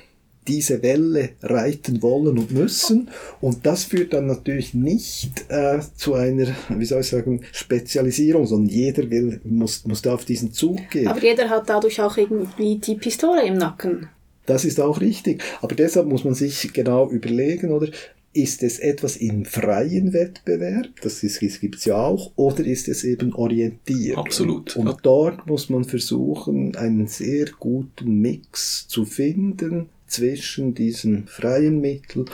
diese 0.50 0.82
Welle 0.82 1.30
reiten 1.42 2.02
wollen 2.02 2.40
und 2.40 2.52
müssen. 2.52 3.10
Und 3.40 3.66
das 3.66 3.84
führt 3.86 4.14
dann 4.14 4.26
natürlich 4.26 4.74
nicht 4.74 5.46
äh, 5.50 5.80
zu 5.96 6.16
einer, 6.16 6.48
wie 6.70 6.86
soll 6.86 7.02
ich 7.02 7.08
sagen, 7.08 7.42
Spezialisierung, 7.52 8.48
sondern 8.48 8.70
jeder 8.70 9.10
will, 9.10 9.40
muss, 9.44 9.86
muss 9.86 10.02
da 10.02 10.16
auf 10.16 10.26
diesen 10.26 10.52
Zug 10.52 10.90
gehen. 10.90 11.08
Aber 11.08 11.22
jeder 11.22 11.50
hat 11.50 11.70
dadurch 11.70 12.02
auch 12.02 12.18
irgendwie 12.18 12.78
die 12.78 12.96
Pistole 12.96 13.46
im 13.46 13.58
Nacken. 13.58 14.10
Das 14.48 14.66
ist 14.66 14.80
auch 14.80 15.00
richtig. 15.00 15.44
Aber 15.62 15.76
deshalb 15.76 16.08
muss 16.08 16.24
man 16.24 16.34
sich 16.34 16.74
genau 16.74 17.10
überlegen, 17.10 17.72
oder 17.72 17.90
ist 18.34 18.64
es 18.64 18.80
etwas 18.80 19.18
im 19.18 19.46
freien 19.46 20.14
Wettbewerb, 20.14 20.88
das, 21.02 21.22
das 21.22 21.60
gibt 21.60 21.76
es 21.76 21.86
ja 21.86 21.98
auch, 21.98 22.32
oder 22.36 22.66
ist 22.66 22.88
es 22.88 23.04
eben 23.04 23.34
orientiert? 23.34 24.18
Absolut. 24.18 24.76
Und, 24.76 24.88
und 24.88 25.00
dort 25.04 25.48
muss 25.48 25.70
man 25.70 25.84
versuchen, 25.84 26.76
einen 26.76 27.08
sehr 27.08 27.48
guten 27.60 28.22
Mix 28.22 28.88
zu 28.88 29.06
finden 29.06 29.90
zwischen 30.10 30.74
diesen 30.74 31.28
freien 31.28 31.80
Mitteln 31.82 32.26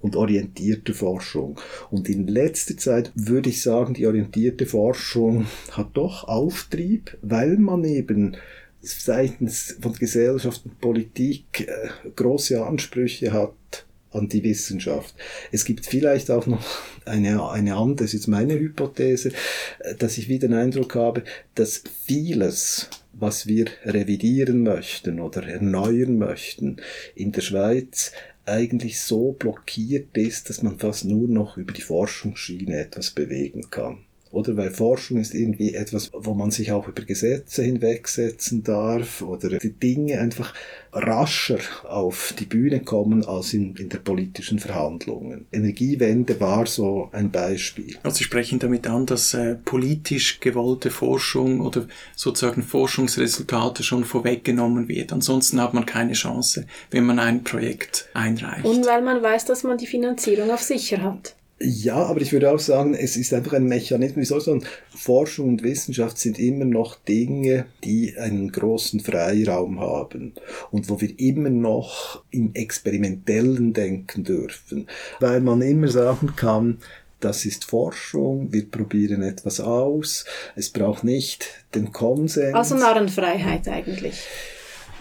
und 0.00 0.16
orientierte 0.16 0.94
Forschung. 0.94 1.60
Und 1.90 2.08
in 2.08 2.26
letzter 2.26 2.76
Zeit 2.76 3.12
würde 3.14 3.50
ich 3.50 3.62
sagen, 3.62 3.94
die 3.94 4.06
orientierte 4.06 4.66
Forschung 4.66 5.46
hat 5.72 5.90
doch 5.94 6.24
Auftrieb, 6.24 7.16
weil 7.22 7.56
man 7.58 7.84
eben 7.84 8.36
seitens 8.82 9.76
von 9.80 9.92
Gesellschaft 9.92 10.62
und 10.64 10.80
Politik 10.80 11.68
äh, 11.68 12.10
große 12.16 12.64
Ansprüche 12.64 13.32
hat 13.32 13.86
an 14.12 14.28
die 14.28 14.42
Wissenschaft. 14.42 15.14
Es 15.52 15.64
gibt 15.64 15.86
vielleicht 15.86 16.30
auch 16.30 16.46
noch 16.46 16.64
eine, 17.04 17.48
eine 17.50 17.76
andere, 17.76 18.06
das 18.06 18.14
ist 18.14 18.26
meine 18.26 18.58
Hypothese, 18.58 19.32
äh, 19.80 19.94
dass 19.94 20.18
ich 20.18 20.28
wieder 20.28 20.48
den 20.48 20.56
Eindruck 20.56 20.94
habe, 20.94 21.24
dass 21.54 21.82
vieles 22.04 22.88
was 23.12 23.46
wir 23.46 23.66
revidieren 23.84 24.62
möchten 24.62 25.20
oder 25.20 25.46
erneuern 25.46 26.16
möchten 26.16 26.76
in 27.14 27.32
der 27.32 27.42
Schweiz 27.42 28.12
eigentlich 28.46 29.00
so 29.00 29.32
blockiert 29.32 30.16
ist, 30.16 30.48
dass 30.48 30.62
man 30.62 30.78
fast 30.78 31.04
nur 31.04 31.28
noch 31.28 31.56
über 31.56 31.72
die 31.72 31.82
Forschungsschiene 31.82 32.78
etwas 32.78 33.10
bewegen 33.10 33.70
kann. 33.70 33.98
Oder? 34.30 34.56
Weil 34.56 34.70
Forschung 34.70 35.18
ist 35.18 35.34
irgendwie 35.34 35.74
etwas, 35.74 36.10
wo 36.12 36.34
man 36.34 36.50
sich 36.50 36.72
auch 36.72 36.88
über 36.88 37.02
Gesetze 37.02 37.62
hinwegsetzen 37.62 38.62
darf 38.62 39.22
oder 39.22 39.58
die 39.58 39.72
Dinge 39.72 40.20
einfach 40.20 40.54
rascher 40.92 41.58
auf 41.84 42.34
die 42.38 42.46
Bühne 42.46 42.80
kommen 42.80 43.24
als 43.24 43.54
in, 43.54 43.76
in 43.76 43.88
der 43.88 43.98
politischen 43.98 44.58
Verhandlungen. 44.58 45.46
Energiewende 45.52 46.40
war 46.40 46.66
so 46.66 47.08
ein 47.12 47.30
Beispiel. 47.30 47.96
Also 48.02 48.18
Sie 48.18 48.24
sprechen 48.24 48.58
damit 48.58 48.86
an, 48.86 49.06
dass 49.06 49.34
äh, 49.34 49.54
politisch 49.54 50.40
gewollte 50.40 50.90
Forschung 50.90 51.60
oder 51.60 51.86
sozusagen 52.16 52.62
Forschungsresultate 52.62 53.82
schon 53.82 54.04
vorweggenommen 54.04 54.88
wird. 54.88 55.12
Ansonsten 55.12 55.60
hat 55.60 55.74
man 55.74 55.86
keine 55.86 56.14
Chance, 56.14 56.66
wenn 56.90 57.04
man 57.04 57.18
ein 57.18 57.44
Projekt 57.44 58.08
einreicht. 58.14 58.64
Und 58.64 58.86
weil 58.86 59.02
man 59.02 59.22
weiß, 59.22 59.44
dass 59.44 59.62
man 59.62 59.78
die 59.78 59.86
Finanzierung 59.86 60.50
auf 60.50 60.62
sicher 60.62 61.02
hat. 61.02 61.36
Ja, 61.62 61.96
aber 61.96 62.22
ich 62.22 62.32
würde 62.32 62.50
auch 62.50 62.58
sagen, 62.58 62.94
es 62.94 63.18
ist 63.18 63.34
einfach 63.34 63.52
ein 63.52 63.66
Mechanismus. 63.66 64.22
Wie 64.22 64.24
soll 64.24 64.40
sagen, 64.40 64.64
Forschung 64.96 65.48
und 65.48 65.62
Wissenschaft 65.62 66.16
sind 66.16 66.38
immer 66.38 66.64
noch 66.64 66.96
Dinge, 66.96 67.66
die 67.84 68.16
einen 68.16 68.50
großen 68.50 69.00
Freiraum 69.00 69.78
haben 69.78 70.32
und 70.70 70.88
wo 70.88 71.02
wir 71.02 71.20
immer 71.20 71.50
noch 71.50 72.24
im 72.30 72.54
Experimentellen 72.54 73.74
denken 73.74 74.24
dürfen, 74.24 74.86
weil 75.20 75.42
man 75.42 75.60
immer 75.60 75.88
sagen 75.88 76.34
kann, 76.34 76.78
das 77.20 77.44
ist 77.44 77.66
Forschung, 77.66 78.50
wir 78.54 78.70
probieren 78.70 79.22
etwas 79.22 79.60
aus, 79.60 80.24
es 80.56 80.70
braucht 80.70 81.04
nicht 81.04 81.46
den 81.74 81.92
Konsens. 81.92 82.54
Also 82.54 82.74
Narrenfreiheit 82.76 83.68
eigentlich 83.68 84.24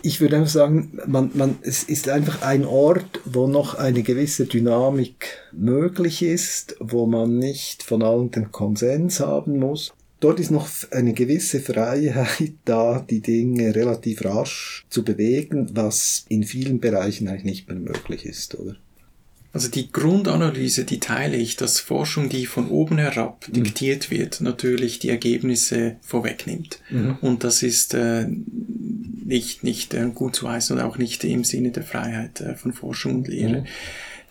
ich 0.01 0.21
würde 0.21 0.37
einfach 0.37 0.49
sagen, 0.49 0.99
man, 1.07 1.31
man, 1.33 1.57
es 1.61 1.83
ist 1.83 2.09
einfach 2.09 2.41
ein 2.41 2.65
Ort, 2.65 3.21
wo 3.25 3.47
noch 3.47 3.75
eine 3.75 4.03
gewisse 4.03 4.45
Dynamik 4.45 5.39
möglich 5.51 6.21
ist, 6.21 6.75
wo 6.79 7.05
man 7.05 7.37
nicht 7.37 7.83
von 7.83 8.03
allen 8.03 8.31
den 8.31 8.51
Konsens 8.51 9.19
haben 9.19 9.59
muss. 9.59 9.93
Dort 10.19 10.39
ist 10.39 10.51
noch 10.51 10.67
eine 10.91 11.13
gewisse 11.13 11.61
Freiheit 11.61 12.53
da, 12.65 13.05
die 13.09 13.21
Dinge 13.21 13.73
relativ 13.73 14.25
rasch 14.25 14.85
zu 14.89 15.03
bewegen, 15.03 15.69
was 15.73 16.25
in 16.27 16.43
vielen 16.43 16.79
Bereichen 16.79 17.27
eigentlich 17.27 17.43
nicht 17.43 17.69
mehr 17.69 17.77
möglich 17.77 18.25
ist, 18.25 18.59
oder? 18.59 18.75
Also 19.51 19.67
die 19.67 19.91
Grundanalyse, 19.91 20.85
die 20.85 20.99
teile 20.99 21.35
ich, 21.35 21.55
dass 21.55 21.79
Forschung, 21.79 22.29
die 22.29 22.45
von 22.45 22.69
oben 22.69 22.99
herab 22.99 23.47
mhm. 23.47 23.53
diktiert 23.53 24.11
wird, 24.11 24.41
natürlich 24.41 24.99
die 24.99 25.09
Ergebnisse 25.09 25.95
vorwegnimmt. 26.01 26.79
Mhm. 26.91 27.17
Und 27.21 27.43
das 27.43 27.63
ist 27.63 27.95
äh, 27.95 28.27
nicht, 28.27 29.63
nicht 29.63 29.93
äh, 29.93 30.09
gut 30.13 30.35
zu 30.35 30.49
heißen 30.49 30.77
und 30.77 30.83
auch 30.83 30.97
nicht 30.97 31.23
im 31.23 31.43
Sinne 31.43 31.71
der 31.71 31.83
Freiheit 31.83 32.41
äh, 32.41 32.55
von 32.55 32.73
Forschung 32.73 33.15
und 33.15 33.27
Lehre. 33.27 33.61
Mhm. 33.61 33.65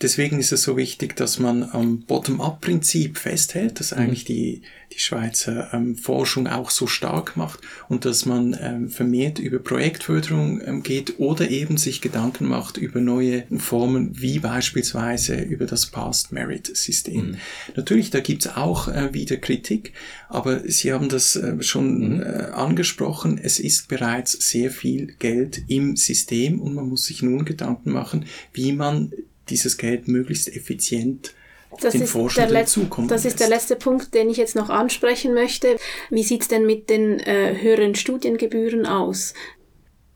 Deswegen 0.01 0.39
ist 0.39 0.53
es 0.53 0.63
so 0.63 0.77
wichtig, 0.77 1.15
dass 1.17 1.39
man 1.39 1.63
am 1.63 2.01
Bottom-up-Prinzip 2.01 3.17
festhält, 3.17 3.81
das 3.81 3.91
eigentlich 3.91 4.23
die, 4.23 4.61
die 4.93 4.99
Schweizer 4.99 5.73
ähm, 5.73 5.97
Forschung 5.97 6.47
auch 6.47 6.69
so 6.69 6.87
stark 6.87 7.35
macht 7.35 7.59
und 7.89 8.05
dass 8.05 8.25
man 8.25 8.57
ähm, 8.61 8.89
vermehrt 8.89 9.39
über 9.39 9.59
Projektförderung 9.59 10.61
ähm, 10.65 10.83
geht 10.83 11.19
oder 11.19 11.49
eben 11.49 11.75
sich 11.75 11.99
Gedanken 11.99 12.47
macht 12.47 12.77
über 12.77 13.01
neue 13.01 13.43
Formen, 13.57 14.21
wie 14.21 14.39
beispielsweise 14.39 15.35
über 15.35 15.65
das 15.65 15.87
Past-Merit-System. 15.87 17.31
Mhm. 17.31 17.37
Natürlich, 17.75 18.09
da 18.09 18.21
gibt's 18.21 18.47
auch 18.47 18.87
äh, 18.87 19.13
wieder 19.13 19.35
Kritik, 19.35 19.91
aber 20.29 20.61
Sie 20.69 20.93
haben 20.93 21.09
das 21.09 21.35
äh, 21.35 21.61
schon 21.61 22.15
mhm. 22.15 22.21
äh, 22.21 22.25
angesprochen, 22.53 23.37
es 23.41 23.59
ist 23.59 23.89
bereits 23.89 24.31
sehr 24.49 24.71
viel 24.71 25.15
Geld 25.19 25.63
im 25.67 25.97
System 25.97 26.61
und 26.61 26.73
man 26.73 26.87
muss 26.87 27.05
sich 27.05 27.21
nun 27.21 27.43
Gedanken 27.43 27.91
machen, 27.91 28.25
wie 28.53 28.71
man 28.71 29.11
dieses 29.49 29.77
Geld 29.77 30.07
möglichst 30.07 30.47
effizient 30.55 31.33
das 31.81 31.93
den 31.93 32.07
Forschenden 32.07 32.65
zukommen 32.65 33.07
Das 33.07 33.25
ist 33.25 33.39
der 33.39 33.49
letzte 33.49 33.75
Punkt, 33.75 34.13
den 34.13 34.29
ich 34.29 34.37
jetzt 34.37 34.55
noch 34.55 34.69
ansprechen 34.69 35.33
möchte. 35.33 35.77
Wie 36.09 36.23
sieht's 36.23 36.47
denn 36.47 36.65
mit 36.65 36.89
den 36.89 37.19
äh, 37.19 37.55
höheren 37.61 37.95
Studiengebühren 37.95 38.85
aus? 38.85 39.33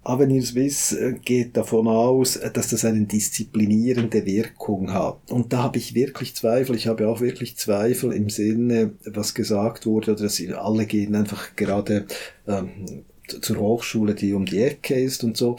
Avenir 0.05 0.43
Swiss 0.43 0.91
äh, 0.91 1.13
geht 1.23 1.55
davon 1.55 1.87
aus, 1.87 2.35
äh, 2.35 2.51
dass 2.51 2.69
das 2.69 2.83
eine 2.83 3.05
disziplinierende 3.05 4.25
Wirkung 4.25 4.93
hat. 4.93 5.19
Und 5.29 5.53
da 5.53 5.63
habe 5.63 5.77
ich 5.77 5.95
wirklich 5.95 6.35
Zweifel. 6.35 6.75
Ich 6.75 6.87
habe 6.87 7.07
auch 7.07 7.21
wirklich 7.21 7.55
Zweifel 7.55 8.11
im 8.11 8.29
Sinne, 8.29 8.93
was 9.05 9.33
gesagt 9.33 9.85
wurde, 9.85 10.15
dass 10.15 10.41
alle 10.55 10.85
gehen 10.85 11.15
einfach 11.15 11.55
gerade 11.55 12.05
ähm, 12.47 13.05
zur 13.27 13.57
Hochschule, 13.57 14.15
die 14.15 14.33
um 14.33 14.45
die 14.45 14.61
Ecke 14.61 14.95
ist 14.95 15.23
und 15.23 15.37
so 15.37 15.55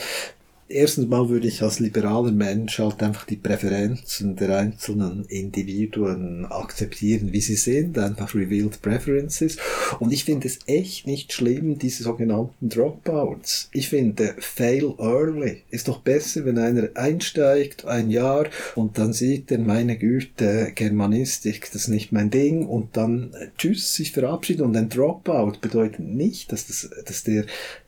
erstens 0.69 1.09
mal 1.09 1.29
würde 1.29 1.49
ich 1.49 1.63
als 1.63 1.81
liberaler 1.81 2.33
Mensch 2.33 2.79
halt 2.79 3.03
einfach 3.03 3.25
die 3.27 3.37
Präferenzen 3.37 4.37
der 4.37 4.57
einzelnen 4.59 5.25
Individuen 5.27 6.47
akzeptieren, 6.47 7.33
wie 7.33 7.41
sie 7.41 7.57
sind, 7.57 7.99
einfach 7.99 8.35
revealed 8.35 8.81
preferences. 8.83 9.57
Und 10.01 10.13
ich 10.13 10.25
finde 10.25 10.49
es 10.49 10.59
echt 10.67 11.07
nicht 11.07 11.33
schlimm, 11.33 11.79
diese 11.79 12.03
sogenannten 12.03 12.69
Dropouts. 12.69 13.69
Ich 13.73 13.89
finde, 13.89 14.35
fail 14.39 14.95
early 14.99 15.63
ist 15.71 15.89
doch 15.89 16.01
besser, 16.01 16.45
wenn 16.45 16.59
einer 16.59 16.89
einsteigt, 16.95 17.85
ein 17.85 18.11
Jahr, 18.11 18.47
und 18.75 18.99
dann 18.99 19.13
sieht 19.13 19.51
er, 19.51 19.59
meine 19.59 19.97
Güte, 19.97 20.73
Germanistik, 20.75 21.71
das 21.73 21.83
ist 21.83 21.89
nicht 21.89 22.13
mein 22.13 22.31
Ding, 22.31 22.67
und 22.67 22.97
dann 22.97 23.33
äh, 23.35 23.49
tschüss, 23.59 23.95
sich 23.95 24.13
verabschiedet. 24.13 24.63
Und 24.63 24.77
ein 24.77 24.89
Dropout 24.89 25.59
bedeutet 25.61 26.01
nicht, 26.01 26.53
dass 26.53 26.67
das, 26.67 26.91
dass 27.07 27.25
der, 27.25 27.45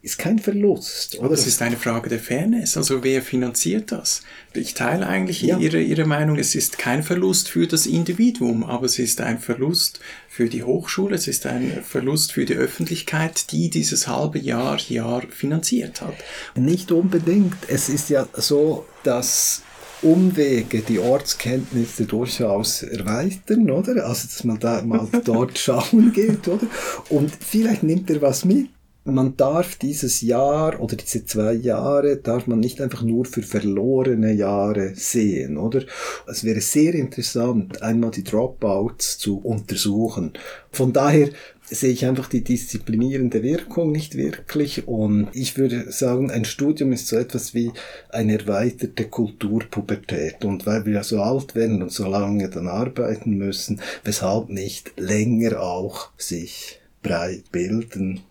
ist 0.06 0.18
kein 0.18 0.38
Verlust. 0.38 1.18
Oder? 1.18 1.30
Das 1.30 1.48
ist 1.48 1.60
eine 1.62 1.76
Frage 1.76 2.08
der 2.08 2.20
Fairness. 2.20 2.76
Also 2.76 3.02
wer 3.02 3.22
finanziert 3.22 3.90
das? 3.90 4.22
Ich 4.54 4.74
teile 4.74 5.04
eigentlich 5.08 5.42
ja. 5.42 5.58
ihre, 5.58 5.82
ihre 5.82 6.04
Meinung, 6.04 6.38
es 6.38 6.54
ist 6.54 6.78
kein 6.78 7.02
Verlust 7.02 7.48
für 7.48 7.66
das 7.66 7.86
Individuum, 7.86 8.62
aber 8.62 8.86
es 8.86 9.00
ist 9.00 9.20
ein 9.20 9.40
Verlust 9.40 9.98
für 10.28 10.48
die 10.48 10.62
Hochschule, 10.62 11.16
es 11.16 11.26
ist 11.26 11.44
ein 11.46 11.82
Verlust 11.82 12.32
für 12.32 12.44
die 12.44 12.54
Öffentlichkeit, 12.54 13.50
die 13.50 13.68
dieses 13.68 14.06
halbe 14.06 14.38
Jahr, 14.38 14.78
Jahr 14.78 15.22
finanziert 15.28 16.00
hat. 16.00 16.14
Nicht 16.54 16.92
unbedingt. 16.92 17.56
Es 17.66 17.88
ist 17.88 18.08
ja 18.08 18.28
so, 18.32 18.86
dass 19.02 19.62
Umwege 20.02 20.82
die 20.82 21.00
Ortskenntnisse 21.00 22.04
durchaus 22.04 22.84
erweitern, 22.84 23.68
oder? 23.72 24.06
Also, 24.06 24.28
dass 24.28 24.44
man 24.44 24.60
da 24.60 24.82
mal 24.82 25.08
dort 25.24 25.58
schauen 25.58 26.12
geht, 26.12 26.46
oder? 26.46 26.68
Und 27.08 27.32
vielleicht 27.40 27.82
nimmt 27.82 28.08
er 28.08 28.22
was 28.22 28.44
mit 28.44 28.68
man 29.06 29.36
darf 29.36 29.76
dieses 29.76 30.20
Jahr 30.20 30.80
oder 30.80 30.96
diese 30.96 31.24
zwei 31.24 31.52
Jahre 31.52 32.16
darf 32.16 32.46
man 32.46 32.60
nicht 32.60 32.80
einfach 32.80 33.02
nur 33.02 33.24
für 33.24 33.42
verlorene 33.42 34.32
Jahre 34.32 34.94
sehen, 34.94 35.56
oder? 35.56 35.82
Es 36.26 36.44
wäre 36.44 36.60
sehr 36.60 36.94
interessant, 36.94 37.82
einmal 37.82 38.10
die 38.10 38.24
Dropouts 38.24 39.18
zu 39.18 39.38
untersuchen. 39.38 40.32
Von 40.72 40.92
daher 40.92 41.30
sehe 41.68 41.90
ich 41.90 42.06
einfach 42.06 42.28
die 42.28 42.44
disziplinierende 42.44 43.42
Wirkung 43.42 43.90
nicht 43.90 44.16
wirklich 44.16 44.86
und 44.86 45.28
ich 45.32 45.56
würde 45.56 45.90
sagen, 45.90 46.30
ein 46.30 46.44
Studium 46.44 46.92
ist 46.92 47.08
so 47.08 47.16
etwas 47.16 47.54
wie 47.54 47.72
eine 48.10 48.38
erweiterte 48.38 49.04
Kulturpubertät 49.04 50.44
und 50.44 50.66
weil 50.66 50.86
wir 50.86 50.94
ja 50.94 51.02
so 51.02 51.20
alt 51.20 51.54
werden 51.54 51.82
und 51.82 51.92
so 51.92 52.06
lange 52.06 52.48
dann 52.48 52.68
arbeiten 52.68 53.36
müssen, 53.36 53.80
weshalb 54.04 54.48
nicht 54.48 54.92
länger 54.96 55.60
auch 55.60 56.10
sich 56.16 56.80
breit 57.02 57.50
bilden 57.50 58.22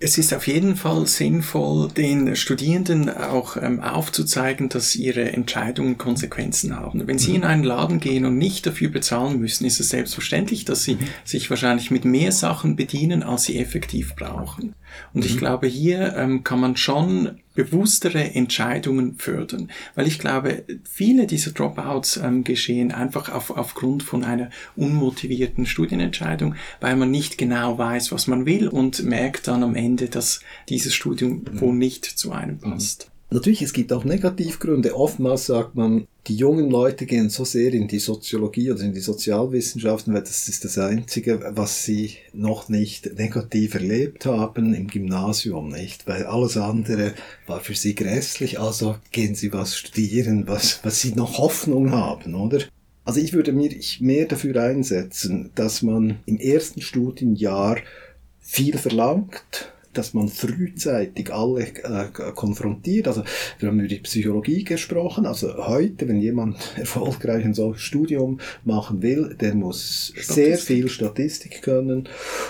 es 0.00 0.18
ist 0.18 0.34
auf 0.34 0.46
jeden 0.46 0.76
Fall 0.76 1.06
sinnvoll, 1.06 1.88
den 1.88 2.34
Studierenden 2.36 3.08
auch 3.08 3.56
ähm, 3.56 3.80
aufzuzeigen, 3.80 4.68
dass 4.68 4.96
ihre 4.96 5.32
Entscheidungen 5.32 5.98
Konsequenzen 5.98 6.76
haben. 6.76 7.06
Wenn 7.06 7.18
sie 7.18 7.34
in 7.34 7.44
einen 7.44 7.64
Laden 7.64 8.00
gehen 8.00 8.24
und 8.24 8.36
nicht 8.36 8.66
dafür 8.66 8.90
bezahlen 8.90 9.38
müssen, 9.38 9.64
ist 9.64 9.80
es 9.80 9.90
selbstverständlich, 9.90 10.64
dass 10.64 10.84
sie 10.84 10.98
sich 11.24 11.48
wahrscheinlich 11.48 11.90
mit 11.90 12.04
mehr 12.04 12.32
Sachen 12.32 12.76
bedienen, 12.76 13.22
als 13.22 13.44
sie 13.44 13.58
effektiv 13.58 14.14
brauchen. 14.16 14.74
Und 15.12 15.24
ich 15.24 15.36
mhm. 15.36 15.38
glaube, 15.38 15.66
hier 15.68 16.14
ähm, 16.16 16.44
kann 16.44 16.60
man 16.60 16.76
schon 16.76 17.38
bewusstere 17.54 18.34
Entscheidungen 18.34 19.16
fördern. 19.18 19.70
Weil 19.94 20.06
ich 20.06 20.18
glaube, 20.18 20.64
viele 20.84 21.26
dieser 21.26 21.52
Dropouts 21.52 22.16
ähm, 22.16 22.44
geschehen 22.44 22.92
einfach 22.92 23.30
auf, 23.30 23.50
aufgrund 23.50 24.02
von 24.02 24.24
einer 24.24 24.50
unmotivierten 24.76 25.66
Studienentscheidung, 25.66 26.56
weil 26.80 26.96
man 26.96 27.10
nicht 27.10 27.38
genau 27.38 27.78
weiß, 27.78 28.12
was 28.12 28.26
man 28.26 28.46
will 28.46 28.68
und 28.68 29.04
merkt 29.04 29.48
dann 29.48 29.62
am 29.62 29.74
Ende, 29.74 30.08
dass 30.08 30.40
dieses 30.68 30.94
Studium 30.94 31.44
mhm. 31.50 31.60
wohl 31.60 31.74
nicht 31.74 32.04
zu 32.04 32.32
einem 32.32 32.58
passt. 32.58 33.10
Natürlich, 33.30 33.62
es 33.62 33.72
gibt 33.72 33.92
auch 33.92 34.04
Negativgründe. 34.04 34.96
Oftmals 34.96 35.46
sagt 35.46 35.74
man, 35.74 36.06
die 36.26 36.36
jungen 36.36 36.70
Leute 36.70 37.04
gehen 37.04 37.28
so 37.28 37.44
sehr 37.44 37.74
in 37.74 37.86
die 37.86 37.98
Soziologie 37.98 38.70
oder 38.70 38.82
in 38.82 38.94
die 38.94 39.00
Sozialwissenschaften, 39.00 40.14
weil 40.14 40.22
das 40.22 40.48
ist 40.48 40.64
das 40.64 40.78
Einzige, 40.78 41.52
was 41.54 41.84
sie 41.84 42.16
noch 42.32 42.68
nicht 42.68 43.18
negativ 43.18 43.74
erlebt 43.74 44.24
haben 44.24 44.72
im 44.72 44.86
Gymnasium, 44.86 45.68
nicht? 45.68 46.06
Weil 46.06 46.24
alles 46.24 46.56
andere 46.56 47.12
war 47.46 47.60
für 47.60 47.74
sie 47.74 47.94
grässlich, 47.94 48.58
also 48.58 48.96
gehen 49.12 49.34
sie 49.34 49.52
was 49.52 49.76
studieren, 49.76 50.46
was, 50.46 50.80
was 50.82 51.00
sie 51.00 51.12
noch 51.12 51.36
Hoffnung 51.36 51.90
haben, 51.90 52.34
oder? 52.34 52.60
Also 53.04 53.20
ich 53.20 53.34
würde 53.34 53.52
mich 53.52 54.00
mehr 54.00 54.24
dafür 54.24 54.62
einsetzen, 54.62 55.50
dass 55.54 55.82
man 55.82 56.20
im 56.24 56.38
ersten 56.38 56.80
Studienjahr 56.80 57.76
viel 58.40 58.78
verlangt, 58.78 59.73
dass 59.98 60.14
man 60.14 60.28
frühzeitig 60.28 61.32
alle 61.32 61.66
äh, 61.66 62.32
konfrontiert. 62.34 63.08
Also 63.08 63.24
wir 63.58 63.68
haben 63.68 63.78
über 63.78 63.88
die 63.88 64.00
Psychologie 64.00 64.64
gesprochen. 64.64 65.26
Also 65.26 65.66
heute, 65.66 66.08
wenn 66.08 66.20
jemand 66.20 66.56
erfolgreich 66.76 67.44
ein 67.44 67.54
solches 67.54 67.82
Studium 67.82 68.40
machen 68.64 69.02
will, 69.02 69.36
der 69.40 69.54
muss 69.54 70.12
Statistik. 70.14 70.34
sehr 70.34 70.58
viel 70.58 70.88
Statistik 70.88 71.62
können 71.62 72.08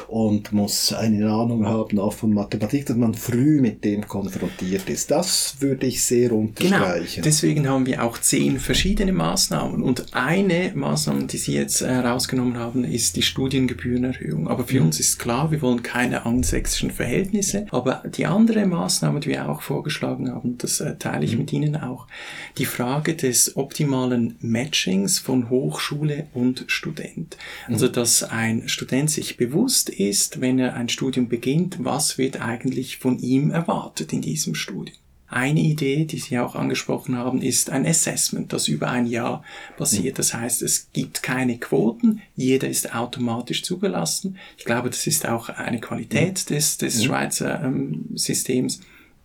und 0.08 0.52
muss 0.52 0.92
eine 0.92 1.30
Ahnung 1.30 1.66
haben 1.66 1.98
auch 1.98 2.12
von 2.12 2.32
Mathematik, 2.32 2.86
dass 2.86 2.96
man 2.96 3.14
früh 3.14 3.60
mit 3.60 3.84
dem 3.84 4.06
konfrontiert 4.06 4.88
ist. 4.88 5.10
Das 5.10 5.56
würde 5.60 5.86
ich 5.86 6.02
sehr 6.02 6.32
unterstreichen. 6.32 7.16
Genau. 7.16 7.24
Deswegen 7.24 7.68
haben 7.68 7.86
wir 7.86 8.02
auch 8.04 8.18
zehn 8.18 8.58
verschiedene 8.58 9.12
Maßnahmen 9.12 9.82
und 9.82 10.14
eine 10.14 10.72
Maßnahme, 10.74 11.24
die 11.24 11.38
Sie 11.38 11.54
jetzt 11.54 11.80
herausgenommen 11.82 12.56
haben, 12.56 12.84
ist 12.84 13.16
die 13.16 13.22
Studiengebührenerhöhung. 13.22 14.48
Aber 14.48 14.64
für 14.64 14.80
mhm. 14.80 14.86
uns 14.86 15.00
ist 15.00 15.18
klar, 15.18 15.50
wir 15.50 15.62
wollen 15.62 15.82
keine 15.82 16.26
angelsächsischen 16.26 16.90
Verhältnisse. 16.90 17.33
Aber 17.70 18.02
die 18.06 18.26
andere 18.26 18.66
Maßnahme, 18.66 19.20
die 19.20 19.30
wir 19.30 19.48
auch 19.48 19.62
vorgeschlagen 19.62 20.30
haben, 20.30 20.58
das 20.58 20.80
äh, 20.80 20.96
teile 20.96 21.24
ich 21.24 21.32
mhm. 21.32 21.38
mit 21.38 21.52
Ihnen 21.52 21.76
auch, 21.76 22.06
die 22.58 22.64
Frage 22.64 23.14
des 23.14 23.56
optimalen 23.56 24.36
Matchings 24.40 25.18
von 25.18 25.50
Hochschule 25.50 26.26
und 26.32 26.64
Student. 26.68 27.36
Mhm. 27.66 27.74
Also, 27.74 27.88
dass 27.88 28.22
ein 28.22 28.68
Student 28.68 29.10
sich 29.10 29.36
bewusst 29.36 29.88
ist, 29.90 30.40
wenn 30.40 30.58
er 30.58 30.74
ein 30.74 30.88
Studium 30.88 31.28
beginnt, 31.28 31.78
was 31.80 32.18
wird 32.18 32.40
eigentlich 32.40 32.98
von 32.98 33.18
ihm 33.18 33.50
erwartet 33.50 34.12
in 34.12 34.22
diesem 34.22 34.54
Studium. 34.54 34.96
Eine 35.34 35.62
Idee, 35.62 36.04
die 36.04 36.18
Sie 36.18 36.38
auch 36.38 36.54
angesprochen 36.54 37.18
haben, 37.18 37.42
ist 37.42 37.68
ein 37.68 37.84
Assessment, 37.84 38.52
das 38.52 38.68
über 38.68 38.88
ein 38.88 39.04
Jahr 39.04 39.42
passiert. 39.76 40.20
Das 40.20 40.32
heißt, 40.32 40.62
es 40.62 40.92
gibt 40.92 41.24
keine 41.24 41.58
Quoten, 41.58 42.22
jeder 42.36 42.68
ist 42.68 42.94
automatisch 42.94 43.64
zugelassen. 43.64 44.36
Ich 44.56 44.64
glaube, 44.64 44.90
das 44.90 45.08
ist 45.08 45.26
auch 45.26 45.48
eine 45.48 45.80
Qualität 45.80 46.50
des, 46.50 46.78
des 46.78 47.02
Schweizer 47.02 47.64
ähm, 47.64 48.10
Systems. 48.14 48.78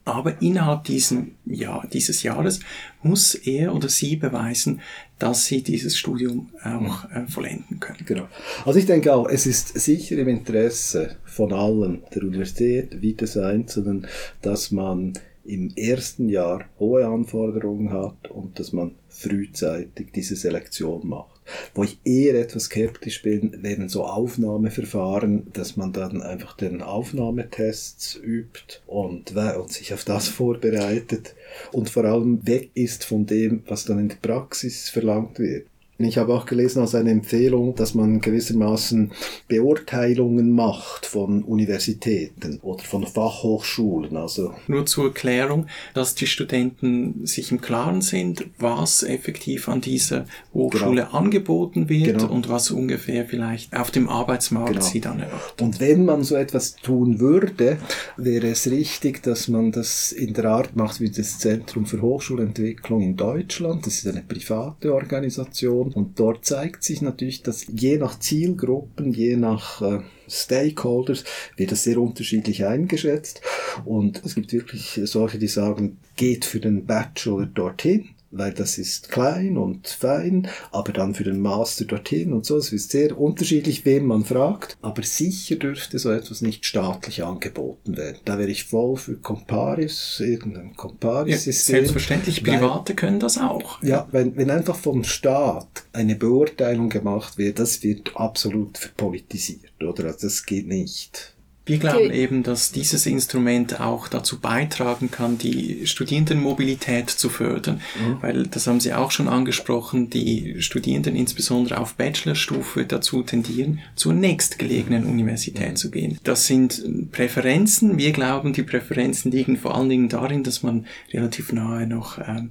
Aber 0.04 0.42
innerhalb 0.42 0.86
diesen, 0.86 1.36
ja, 1.46 1.84
dieses 1.94 2.24
Jahres 2.24 2.62
muss 3.04 3.36
er 3.36 3.76
oder 3.76 3.88
sie 3.88 4.16
beweisen, 4.16 4.82
dass 5.20 5.46
sie 5.46 5.62
dieses 5.62 5.96
Studium 5.96 6.50
auch 6.64 7.06
äh, 7.12 7.28
vollenden 7.28 7.80
können. 7.80 8.04
Genau. 8.08 8.28
Also 8.66 8.80
ich 8.80 8.88
denke 8.88 9.14
auch, 9.14 9.30
es 9.30 9.46
ist 9.46 9.80
sicher 9.80 10.18
im 10.18 10.28
Interesse 10.28 11.18
von 11.26 11.54
allen, 11.54 12.02
der 12.16 12.24
Universität 12.24 13.00
wie 13.00 13.14
des 13.14 13.38
Einzelnen, 13.38 14.08
dass 14.42 14.72
man 14.72 15.14
im 15.50 15.74
ersten 15.76 16.30
Jahr 16.30 16.66
hohe 16.80 17.08
Anforderungen 17.08 17.92
hat 17.92 18.30
und 18.30 18.60
dass 18.60 18.72
man 18.72 18.96
frühzeitig 19.08 20.12
diese 20.14 20.36
Selektion 20.36 21.08
macht. 21.08 21.42
Wo 21.74 21.84
ich 21.84 22.00
eher 22.04 22.36
etwas 22.40 22.66
skeptisch 22.66 23.24
bin, 23.24 23.64
wären 23.64 23.90
so 23.90 24.06
Aufnahmeverfahren, 24.06 25.48
dass 25.54 25.78
man 25.78 25.92
dann 25.92 26.22
einfach 26.22 26.56
den 26.56 26.84
Aufnahmetests 26.84 28.20
übt 28.24 28.82
und, 28.86 29.36
und 29.36 29.72
sich 29.72 29.94
auf 29.94 30.04
das 30.04 30.28
vorbereitet 30.28 31.36
und 31.72 31.90
vor 31.90 32.06
allem 32.06 32.46
weg 32.46 32.70
ist 32.76 33.04
von 33.04 33.26
dem, 33.26 33.64
was 33.68 33.86
dann 33.86 34.00
in 34.00 34.10
der 34.10 34.18
Praxis 34.18 34.90
verlangt 34.90 35.40
wird. 35.40 35.66
Ich 36.02 36.18
habe 36.18 36.34
auch 36.34 36.46
gelesen 36.46 36.80
als 36.80 36.96
eine 36.96 37.12
Empfehlung, 37.12 37.76
dass 37.76 37.94
man 37.94 38.22
gewissermaßen 38.22 39.12
Beurteilungen 39.50 40.54
macht 40.54 41.06
von 41.06 41.44
Universitäten 41.44 42.60
oder 42.62 42.86
von 42.86 43.06
Fachhochschulen. 43.06 44.16
Also 44.16 44.54
Nur 44.68 44.86
zur 44.86 45.08
Erklärung, 45.08 45.68
dass 45.94 46.16
die 46.16 46.28
Studenten 46.28 47.26
sich 47.26 47.52
im 47.52 47.60
Klaren 47.60 48.02
sind, 48.02 48.46
was 48.58 49.04
effektiv 49.04 49.68
an 49.68 49.82
dieser 49.82 50.26
Hochschule 50.54 51.04
genau. 51.04 51.18
angeboten 51.18 51.90
wird 51.90 52.20
genau. 52.20 52.32
und 52.32 52.48
was 52.48 52.72
ungefähr 52.72 53.26
vielleicht 53.26 53.76
auf 53.76 53.92
dem 53.92 54.08
Arbeitsmarkt 54.08 54.76
genau. 54.76 54.86
sie 54.86 55.02
dann 55.02 55.20
erwartet. 55.20 55.62
Und 55.62 55.82
wenn 55.82 56.06
man 56.06 56.24
so 56.24 56.36
etwas 56.36 56.78
tun 56.78 57.20
würde, 57.20 57.78
wäre 58.16 58.48
es 58.48 58.72
richtig, 58.72 59.22
dass 59.22 59.50
man 59.50 59.74
das 59.74 60.14
in 60.14 60.34
der 60.34 60.46
Art 60.46 60.78
macht 60.78 61.02
wie 61.02 61.10
das 61.10 61.40
Zentrum 61.40 61.86
für 61.86 62.02
Hochschulentwicklung 62.02 63.02
in 63.02 63.18
Deutschland. 63.18 63.86
Das 63.86 63.96
ist 63.96 64.08
eine 64.08 64.22
private 64.22 64.94
Organisation 64.94 65.89
und 65.94 66.20
dort 66.20 66.46
zeigt 66.46 66.84
sich 66.84 67.02
natürlich, 67.02 67.44
dass 67.44 67.66
je 67.68 67.98
nach 67.98 68.20
Zielgruppen, 68.20 69.14
je 69.14 69.36
nach 69.36 69.82
äh, 69.82 70.00
Stakeholders 70.28 71.24
wird 71.58 71.72
das 71.72 71.84
sehr 71.84 72.00
unterschiedlich 72.00 72.66
eingeschätzt. 72.66 73.42
Und 73.86 74.24
es 74.26 74.36
gibt 74.36 74.54
wirklich 74.54 75.00
solche, 75.04 75.40
die 75.40 75.48
sagen, 75.48 75.98
geht 76.16 76.46
für 76.46 76.60
den 76.60 76.86
Bachelor 76.86 77.46
dorthin 77.46 78.10
weil 78.32 78.54
das 78.54 78.78
ist 78.78 79.10
klein 79.10 79.58
und 79.58 79.88
fein, 79.88 80.48
aber 80.72 80.94
dann 80.94 81.16
für 81.16 81.24
den 81.24 81.42
Master 81.42 81.86
dorthin 81.86 82.34
und 82.34 82.46
so. 82.46 82.58
Es 82.58 82.72
ist 82.72 82.92
sehr 82.92 83.18
unterschiedlich, 83.18 83.86
wem 83.86 84.06
man 84.06 84.26
fragt, 84.26 84.78
aber 84.82 85.04
sicher 85.04 85.56
dürfte 85.56 86.00
so 86.00 86.12
etwas 86.12 86.42
nicht 86.42 86.66
staatlich 86.66 87.24
angeboten 87.24 87.98
werden. 87.98 88.20
Da 88.26 88.38
wäre 88.38 88.50
ich 88.50 88.66
voll 88.66 88.98
für 88.98 89.18
Comparis, 89.18 90.20
irgendein 90.20 90.76
Comparis-System. 90.76 91.76
Ja, 91.76 91.82
selbstverständlich, 91.82 92.44
Private 92.44 92.90
weil, 92.90 92.96
können 92.96 93.20
das 93.20 93.38
auch. 93.38 93.82
Ja, 93.84 94.08
wenn, 94.12 94.36
wenn 94.38 94.50
einfach 94.50 94.76
vom 94.76 95.04
Staat 95.04 95.86
eine 95.94 96.16
Beurteilung 96.16 96.90
gemacht 96.90 97.38
wird, 97.38 97.60
das 97.60 97.84
wird 97.84 98.16
absolut 98.16 98.78
verpolitisiert, 98.78 99.82
oder? 99.82 100.06
Also 100.06 100.28
das 100.28 100.46
geht 100.46 100.68
nicht. 100.68 101.36
Wir 101.70 101.78
glauben 101.78 102.12
eben, 102.12 102.44
dass 102.44 102.72
dieses 102.72 103.06
Instrument 103.06 103.80
auch 103.80 104.08
dazu 104.08 104.40
beitragen 104.40 105.12
kann, 105.12 105.38
die 105.38 105.86
Studierendenmobilität 105.86 107.10
zu 107.10 107.30
fördern, 107.30 107.82
mhm. 107.96 108.18
weil 108.22 108.48
das 108.48 108.66
haben 108.66 108.80
Sie 108.80 108.94
auch 108.94 109.12
schon 109.12 109.28
angesprochen, 109.28 110.10
die 110.10 110.62
Studierenden 110.62 111.16
insbesondere 111.16 111.80
auf 111.80 111.94
Bachelorstufe 111.94 112.86
dazu 112.86 113.22
tendieren, 113.22 113.80
zur 113.96 114.14
nächstgelegenen 114.14 115.06
Universität 115.06 115.72
mhm. 115.72 115.76
zu 115.76 115.92
gehen. 115.92 116.20
Das 116.24 116.48
sind 116.48 117.12
Präferenzen. 117.12 117.98
Wir 117.98 118.14
glauben, 118.14 118.54
die 118.54 118.64
Präferenzen 118.64 119.32
liegen 119.32 119.58
vor 119.58 119.76
allen 119.76 119.90
Dingen 119.90 120.10
darin, 120.10 120.44
dass 120.44 120.64
man 120.64 120.88
relativ 121.14 121.54
nahe 121.54 121.86
noch 121.86 122.18
ähm, 122.18 122.50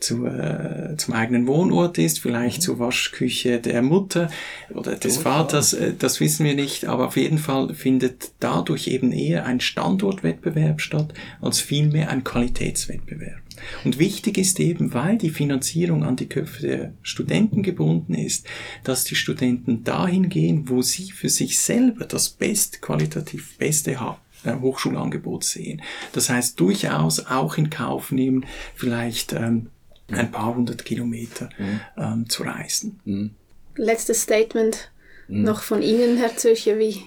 zu, 0.00 0.26
äh, 0.26 0.96
zum 0.96 1.14
eigenen 1.14 1.46
Wohnort 1.46 1.98
ist, 1.98 2.20
vielleicht 2.20 2.58
mhm. 2.58 2.62
zur 2.62 2.78
Waschküche 2.78 3.60
der 3.60 3.82
Mutter 3.82 4.30
oder 4.74 4.96
des 4.96 5.18
oh, 5.18 5.22
Vaters, 5.22 5.72
äh, 5.72 5.94
das 5.98 6.20
wissen 6.20 6.44
wir 6.44 6.54
nicht, 6.54 6.86
aber 6.86 7.08
auf 7.08 7.16
jeden 7.16 7.38
Fall 7.38 7.74
findet 7.74 8.32
dadurch 8.40 8.88
eben 8.88 9.12
eher 9.12 9.46
ein 9.46 9.60
Standortwettbewerb 9.60 10.80
statt, 10.80 11.12
als 11.40 11.60
vielmehr 11.60 12.10
ein 12.10 12.24
Qualitätswettbewerb. 12.24 13.40
Und 13.84 13.98
wichtig 13.98 14.38
ist 14.38 14.58
eben, 14.58 14.94
weil 14.94 15.18
die 15.18 15.30
Finanzierung 15.30 16.02
an 16.02 16.16
die 16.16 16.28
Köpfe 16.28 16.66
der 16.66 16.92
Studenten 17.02 17.62
gebunden 17.62 18.14
ist, 18.14 18.46
dass 18.84 19.04
die 19.04 19.16
Studenten 19.16 19.84
dahin 19.84 20.28
gehen, 20.30 20.68
wo 20.68 20.80
sie 20.82 21.10
für 21.10 21.28
sich 21.28 21.58
selber 21.58 22.06
das 22.06 22.30
best, 22.30 22.80
qualitativ 22.80 23.58
Beste 23.58 24.00
haben. 24.00 24.18
Äh, 24.44 24.54
Hochschulangebot 24.54 25.44
sehen. 25.44 25.82
Das 26.12 26.30
heißt 26.30 26.58
durchaus 26.58 27.26
auch 27.26 27.58
in 27.58 27.68
Kauf 27.68 28.10
nehmen, 28.10 28.46
vielleicht 28.74 29.34
ähm, 29.34 29.66
ein 30.12 30.30
paar 30.30 30.54
hundert 30.54 30.84
Kilometer 30.84 31.50
mhm. 31.58 31.80
ähm, 31.96 32.28
zu 32.28 32.42
reisen. 32.42 33.00
Mhm. 33.04 33.30
Letztes 33.76 34.22
Statement 34.22 34.90
mhm. 35.28 35.42
noch 35.42 35.62
von 35.62 35.82
Ihnen, 35.82 36.16
Herr 36.18 36.36
Zürcher, 36.36 36.78
wie? 36.78 37.02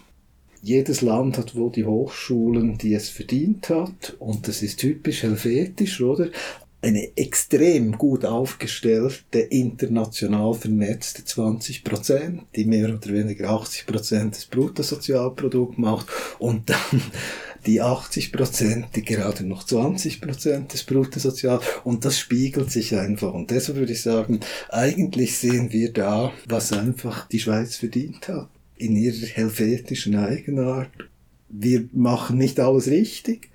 Jedes 0.62 1.02
Land 1.02 1.38
hat 1.38 1.56
wohl 1.56 1.72
die 1.72 1.84
Hochschulen, 1.84 2.78
die 2.78 2.94
es 2.94 3.10
verdient 3.10 3.70
hat, 3.70 4.16
und 4.20 4.48
das 4.48 4.62
ist 4.62 4.80
typisch 4.80 5.24
helvetisch, 5.24 6.00
oder? 6.00 6.30
eine 6.84 7.16
extrem 7.16 7.98
gut 7.98 8.26
aufgestellte, 8.26 9.39
international 9.39 10.54
vernetzte 10.54 11.24
20 11.24 11.84
Prozent, 11.86 12.44
die 12.58 12.66
mehr 12.66 12.89
oder 12.89 13.10
weniger 13.10 13.52
80 13.52 13.86
Prozent 13.86 14.36
des 14.36 14.46
Bruttosozialprodukts 14.48 15.78
macht 15.78 16.08
und 16.39 16.70
dann 16.70 17.02
die 17.65 17.82
80 17.82 18.32
Prozent, 18.32 18.88
die 18.95 19.04
gerade 19.04 19.45
noch 19.45 19.63
20 19.63 20.21
Prozent 20.21 20.73
des 20.73 20.84
Bruttosozial 20.84 21.60
und 21.84 22.06
das 22.06 22.19
spiegelt 22.19 22.71
sich 22.71 22.95
einfach. 22.95 23.34
Und 23.34 23.52
deshalb 23.52 23.78
würde 23.78 23.93
ich 23.93 24.02
sagen, 24.02 24.39
eigentlich 24.69 25.38
sehen 25.38 25.71
wir 25.71 25.91
da, 25.93 26.32
was 26.47 26.73
einfach 26.73 27.28
die 27.28 27.39
Schweiz 27.39 27.76
verdient 27.76 28.28
hat. 28.28 28.49
In 28.78 28.95
ihrer 28.95 29.28
helvetischen 29.28 30.15
Eigenart. 30.15 30.89
Wir 31.49 31.88
machen 31.93 32.38
nicht 32.38 32.60
alles 32.60 32.88
richtig. 32.88 33.49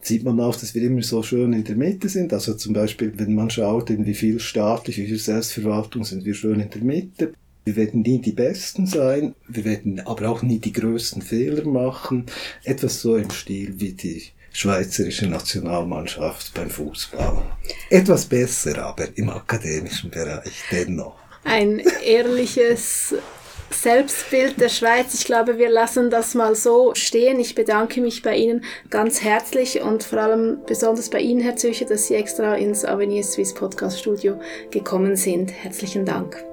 Sieht 0.00 0.24
man 0.24 0.40
auch, 0.40 0.56
dass 0.56 0.74
wir 0.74 0.82
immer 0.82 1.02
so 1.02 1.22
schön 1.22 1.52
in 1.52 1.64
der 1.64 1.76
Mitte 1.76 2.08
sind. 2.08 2.32
Also 2.32 2.54
zum 2.54 2.72
Beispiel, 2.72 3.12
wenn 3.16 3.34
man 3.34 3.50
schaut, 3.50 3.90
in 3.90 4.04
wie 4.04 4.14
viel 4.14 4.40
staatlich, 4.40 4.98
wie 4.98 5.06
viel 5.06 5.18
Selbstverwaltung 5.18 6.04
sind 6.04 6.24
wir 6.24 6.34
schön 6.34 6.60
in 6.60 6.70
der 6.70 6.82
Mitte. 6.82 7.32
Wir 7.64 7.76
werden 7.76 8.02
nie 8.02 8.20
die 8.20 8.32
Besten 8.32 8.86
sein, 8.86 9.34
wir 9.48 9.64
werden 9.64 10.00
aber 10.00 10.28
auch 10.28 10.42
nie 10.42 10.58
die 10.58 10.72
größten 10.72 11.22
Fehler 11.22 11.64
machen. 11.64 12.26
Etwas 12.62 13.00
so 13.00 13.16
im 13.16 13.30
Stil 13.30 13.74
wie 13.80 13.92
die 13.92 14.22
schweizerische 14.52 15.26
Nationalmannschaft 15.26 16.52
beim 16.54 16.70
Fußball. 16.70 17.42
Etwas 17.90 18.26
besser, 18.26 18.84
aber 18.84 19.08
im 19.16 19.30
akademischen 19.30 20.10
Bereich 20.10 20.62
dennoch. 20.70 21.16
Ein 21.44 21.82
ehrliches 22.04 23.14
Selbstbild 23.70 24.60
der 24.60 24.68
Schweiz. 24.68 25.14
Ich 25.14 25.24
glaube, 25.24 25.58
wir 25.58 25.70
lassen 25.70 26.10
das 26.10 26.34
mal 26.34 26.54
so 26.54 26.94
stehen. 26.94 27.40
Ich 27.40 27.54
bedanke 27.54 28.00
mich 28.00 28.22
bei 28.22 28.36
Ihnen 28.36 28.64
ganz 28.88 29.22
herzlich 29.22 29.80
und 29.80 30.04
vor 30.04 30.20
allem 30.20 30.58
besonders 30.66 31.10
bei 31.10 31.20
Ihnen, 31.20 31.40
Herr 31.40 31.56
Zücher, 31.56 31.86
dass 31.86 32.06
Sie 32.06 32.14
extra 32.14 32.54
ins 32.54 32.84
Avenir 32.84 33.24
Swiss 33.24 33.52
Podcast 33.52 33.98
Studio 34.00 34.40
gekommen 34.70 35.16
sind. 35.16 35.50
Herzlichen 35.50 36.04
Dank. 36.06 36.44